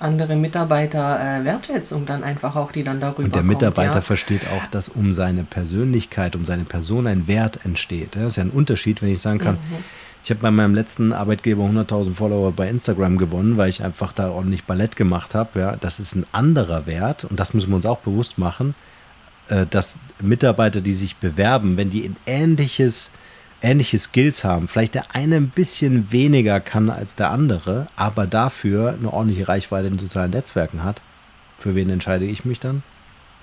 [0.00, 4.00] andere Mitarbeiter äh, Wertschätzung dann einfach auch, die dann darüber Und der Mitarbeiter ja.
[4.00, 8.16] versteht auch, dass um seine Persönlichkeit, um seine Person ein Wert entsteht.
[8.16, 9.84] Das ist ja ein Unterschied, wenn ich sagen kann, mhm.
[10.24, 14.30] ich habe bei meinem letzten Arbeitgeber 100.000 Follower bei Instagram gewonnen, weil ich einfach da
[14.30, 15.60] ordentlich Ballett gemacht habe.
[15.60, 18.74] Ja, das ist ein anderer Wert und das müssen wir uns auch bewusst machen,
[19.48, 23.10] äh, dass Mitarbeiter, die sich bewerben, wenn die ein ähnliches
[23.62, 24.68] ähnliche Skills haben.
[24.68, 29.88] Vielleicht der eine ein bisschen weniger kann als der andere, aber dafür eine ordentliche Reichweite
[29.88, 31.02] in sozialen Netzwerken hat.
[31.58, 32.82] Für wen entscheide ich mich dann?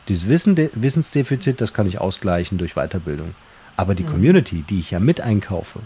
[0.08, 3.36] Dieses Wissen, Wissensdefizit, das kann ich ausgleichen durch Weiterbildung.
[3.76, 4.04] Aber die.
[4.04, 5.82] Community, die ich ja mit einkaufe,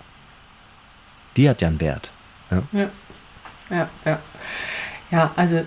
[1.35, 2.11] die hat ja einen Wert.
[2.49, 2.89] Ja, ja,
[3.69, 3.89] ja.
[4.05, 4.19] Ja,
[5.09, 5.65] ja also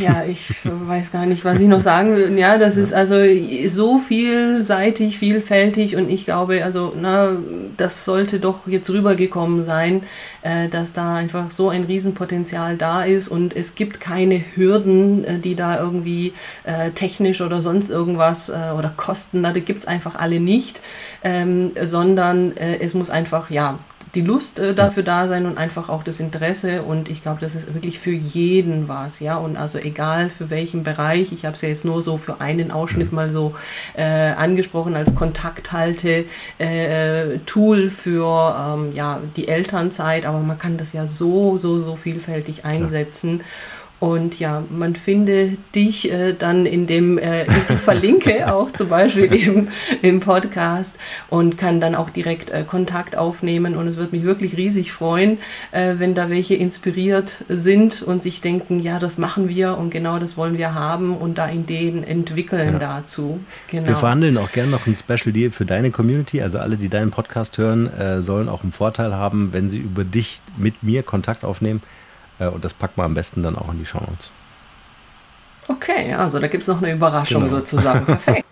[0.00, 2.38] ja, ich weiß gar nicht, was ich noch sagen will.
[2.38, 3.16] Ja, das ist also
[3.68, 7.32] so vielseitig, vielfältig und ich glaube, also, na,
[7.76, 10.02] das sollte doch jetzt rübergekommen sein,
[10.42, 15.38] äh, dass da einfach so ein Riesenpotenzial da ist und es gibt keine Hürden, äh,
[15.38, 16.32] die da irgendwie
[16.64, 20.80] äh, technisch oder sonst irgendwas äh, oder Kosten, da gibt es einfach alle nicht,
[21.22, 23.78] ähm, sondern äh, es muss einfach, ja,
[24.14, 26.82] die Lust äh, dafür da sein und einfach auch das Interesse.
[26.82, 29.36] Und ich glaube, das ist wirklich für jeden was, ja.
[29.36, 32.70] Und also egal für welchen Bereich, ich habe es ja jetzt nur so für einen
[32.70, 33.54] Ausschnitt mal so
[33.94, 36.26] äh, angesprochen als Kontakthalte
[36.58, 41.96] äh, Tool für ähm, ja, die Elternzeit, aber man kann das ja so, so, so
[41.96, 43.38] vielfältig einsetzen.
[43.38, 43.48] Klar.
[44.04, 48.90] Und ja, man findet dich äh, dann in dem, äh, ich dich verlinke auch zum
[48.90, 49.68] Beispiel im,
[50.02, 50.98] im Podcast
[51.30, 53.78] und kann dann auch direkt äh, Kontakt aufnehmen.
[53.78, 55.38] Und es wird mich wirklich riesig freuen,
[55.72, 60.18] äh, wenn da welche inspiriert sind und sich denken, ja, das machen wir und genau
[60.18, 62.78] das wollen wir haben und da Ideen entwickeln ja.
[62.78, 63.40] dazu.
[63.70, 63.88] Genau.
[63.88, 66.42] Wir verhandeln auch gerne noch ein Special Deal für deine Community.
[66.42, 70.04] Also alle, die deinen Podcast hören, äh, sollen auch einen Vorteil haben, wenn sie über
[70.04, 71.80] dich mit mir Kontakt aufnehmen.
[72.44, 74.30] Äh, und das packen wir am besten dann auch in die Show Notes.
[75.68, 77.56] Okay, also da gibt es noch eine Überraschung genau.
[77.56, 78.04] sozusagen.
[78.04, 78.44] Perfekt.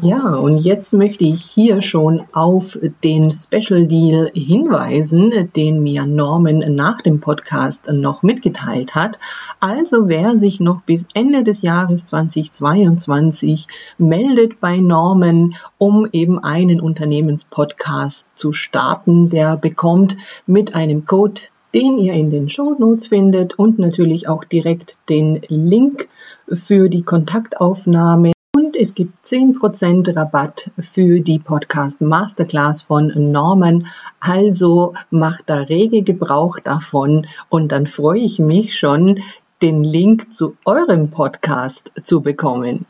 [0.00, 6.58] Ja, und jetzt möchte ich hier schon auf den Special Deal hinweisen, den mir Norman
[6.74, 9.20] nach dem Podcast noch mitgeteilt hat.
[9.60, 13.68] Also wer sich noch bis Ende des Jahres 2022
[13.98, 20.16] meldet bei Norman, um eben einen Unternehmenspodcast zu starten, der bekommt
[20.46, 21.42] mit einem Code
[21.74, 26.08] den ihr in den Show Notes findet und natürlich auch direkt den Link
[26.52, 33.86] für die Kontaktaufnahme und es gibt 10% Rabatt für die Podcast Masterclass von Norman.
[34.20, 39.20] Also macht da rege Gebrauch davon und dann freue ich mich schon,
[39.62, 42.86] den Link zu eurem Podcast zu bekommen.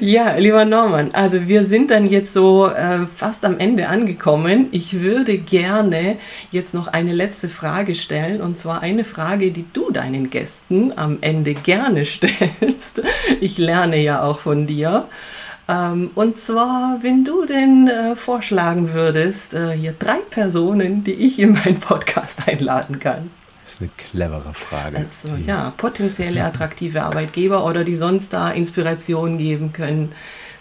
[0.00, 4.68] Ja, lieber Norman, also wir sind dann jetzt so äh, fast am Ende angekommen.
[4.72, 6.16] Ich würde gerne
[6.50, 11.18] jetzt noch eine letzte Frage stellen und zwar eine Frage, die du deinen Gästen am
[11.20, 13.02] Ende gerne stellst.
[13.40, 15.06] Ich lerne ja auch von dir.
[15.68, 21.38] Ähm, und zwar, wenn du denn äh, vorschlagen würdest, äh, hier drei Personen, die ich
[21.38, 23.30] in meinen Podcast einladen kann
[23.76, 24.96] ist eine clevere Frage.
[24.96, 30.12] Also ja, potenzielle attraktive Arbeitgeber oder die sonst da Inspiration geben können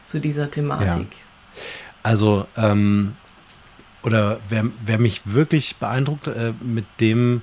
[0.04, 1.08] zu dieser Thematik.
[1.12, 1.62] Ja.
[2.04, 3.16] Also, ähm,
[4.04, 7.42] oder wer, wer, mich wirklich beeindruckt äh, mit dem,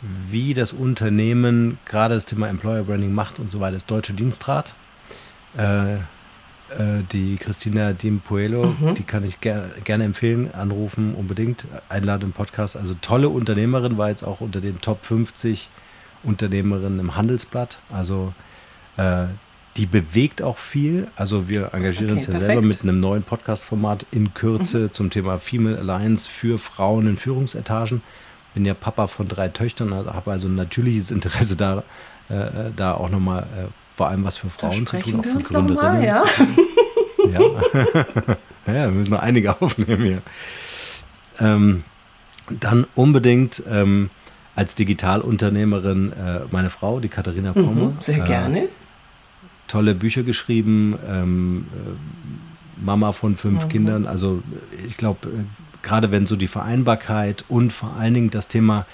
[0.00, 4.74] wie das Unternehmen gerade das Thema Employer Branding macht und so weiter, ist Deutsche Dienstrat.
[5.56, 5.98] Äh,
[6.78, 8.94] äh, die Christina Dimpuelo, mhm.
[8.94, 12.76] die kann ich ger gerne empfehlen, anrufen, unbedingt, einladen im Podcast.
[12.76, 15.68] Also tolle Unternehmerin, war jetzt auch unter den Top 50
[16.22, 17.78] Unternehmerinnen im Handelsblatt.
[17.90, 18.32] Also
[18.96, 19.24] äh,
[19.76, 21.08] die bewegt auch viel.
[21.16, 22.46] Also wir engagieren okay, uns ja perfekt.
[22.46, 24.92] selber mit einem neuen Podcast-Format in Kürze mhm.
[24.92, 28.02] zum Thema Female Alliance für Frauen in Führungsetagen.
[28.54, 31.82] Bin ja Papa von drei Töchtern, habe also ein natürliches Interesse da,
[32.28, 35.38] äh, äh da auch nochmal äh, vor allem was für Frauen zu tun, auch für
[35.38, 35.74] Gründerinnen.
[35.74, 36.24] Mal, ja.
[37.32, 37.40] ja.
[38.66, 40.22] ja, wir müssen noch einige aufnehmen hier.
[41.40, 41.84] Ähm,
[42.60, 44.10] dann unbedingt ähm,
[44.54, 47.86] als Digitalunternehmerin äh, meine Frau, die Katharina mhm, Pommer.
[47.86, 48.64] Mhm, sehr gerne.
[48.64, 48.68] Äh,
[49.68, 53.68] tolle Bücher geschrieben, ähm, äh, Mama von fünf mhm.
[53.68, 54.06] Kindern.
[54.06, 54.42] Also
[54.86, 55.32] ich glaube, äh,
[55.82, 58.86] gerade wenn so die Vereinbarkeit und vor allen Dingen das Thema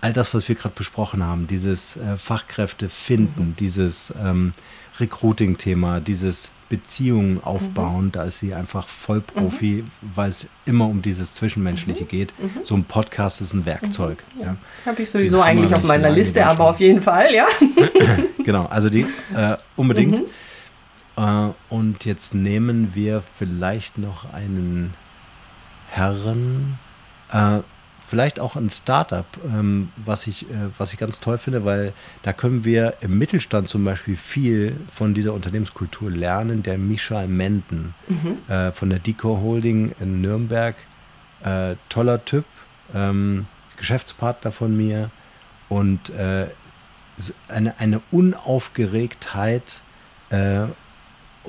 [0.00, 3.56] all das, was wir gerade besprochen haben, dieses äh, Fachkräfte finden, mhm.
[3.56, 4.52] dieses ähm,
[4.98, 8.12] Recruiting-Thema, dieses Beziehungen aufbauen, mhm.
[8.12, 10.10] da ist sie einfach Vollprofi, mhm.
[10.14, 12.08] weil es immer um dieses Zwischenmenschliche mhm.
[12.08, 12.32] geht.
[12.38, 12.50] Mhm.
[12.62, 14.22] So ein Podcast ist ein Werkzeug.
[14.36, 14.42] Mhm.
[14.42, 14.56] Ja.
[14.86, 17.46] Habe ich sowieso eigentlich auf meiner Liste, aber auf jeden Fall, ja.
[18.44, 20.18] genau, also die äh, unbedingt.
[20.18, 20.24] Mhm.
[21.16, 24.94] Äh, und jetzt nehmen wir vielleicht noch einen
[25.90, 26.78] Herren.
[27.32, 27.58] Äh,
[28.10, 31.92] vielleicht auch ein Startup, ähm, was, ich, äh, was ich ganz toll finde, weil
[32.22, 36.64] da können wir im Mittelstand zum Beispiel viel von dieser Unternehmenskultur lernen.
[36.64, 38.52] Der Michael Menden mhm.
[38.52, 40.74] äh, von der Decor Holding in Nürnberg,
[41.44, 42.44] äh, toller Typ,
[42.94, 43.46] ähm,
[43.76, 45.10] Geschäftspartner von mir
[45.68, 46.46] und äh,
[47.48, 49.82] eine, eine Unaufgeregtheit
[50.30, 50.64] äh,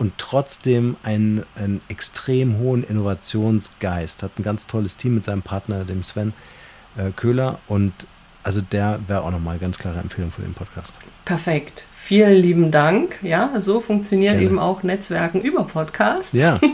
[0.02, 4.24] und trotzdem einen, einen extrem hohen Innovationsgeist.
[4.24, 6.34] Hat ein ganz tolles Team mit seinem Partner, dem Sven
[6.97, 7.60] äh, Köhler.
[7.68, 7.93] Und
[8.41, 10.95] also der wäre auch nochmal ganz klare Empfehlung für den Podcast.
[11.24, 11.86] Perfekt.
[11.93, 13.20] Vielen lieben Dank.
[13.22, 14.45] Ja, so funktioniert Gerne.
[14.47, 16.34] eben auch Netzwerken über Podcast.
[16.34, 16.60] Ja.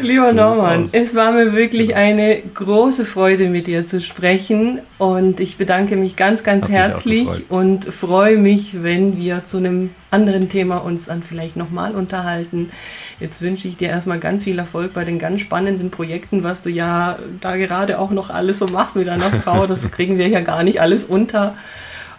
[0.00, 1.96] Lieber Norman, es war mir wirklich ja.
[1.96, 4.80] eine große Freude, mit dir zu sprechen.
[4.98, 9.90] Und ich bedanke mich ganz, ganz Hab herzlich und freue mich, wenn wir zu einem
[10.10, 12.70] anderen Thema uns dann vielleicht nochmal unterhalten.
[13.20, 16.70] Jetzt wünsche ich dir erstmal ganz viel Erfolg bei den ganz spannenden Projekten, was du
[16.70, 19.66] ja da gerade auch noch alles so machst mit deiner Frau.
[19.66, 21.54] Das kriegen wir ja gar nicht alles unter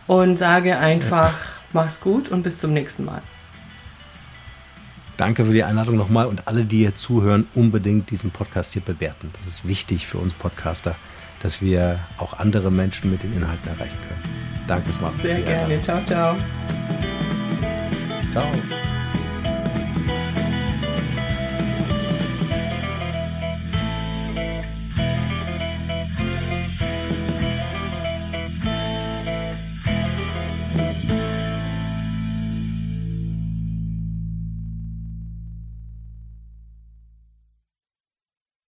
[0.07, 1.33] und sage einfach,
[1.73, 3.21] mach's gut und bis zum nächsten Mal.
[5.17, 9.29] Danke für die Einladung nochmal und alle, die hier zuhören, unbedingt diesen Podcast hier bewerten.
[9.33, 10.95] Das ist wichtig für uns Podcaster,
[11.41, 14.35] dass wir auch andere Menschen mit den Inhalten erreichen können.
[14.67, 15.81] Danke, es macht Sehr gerne.
[15.81, 16.35] Ciao, ciao.
[18.31, 18.84] Ciao.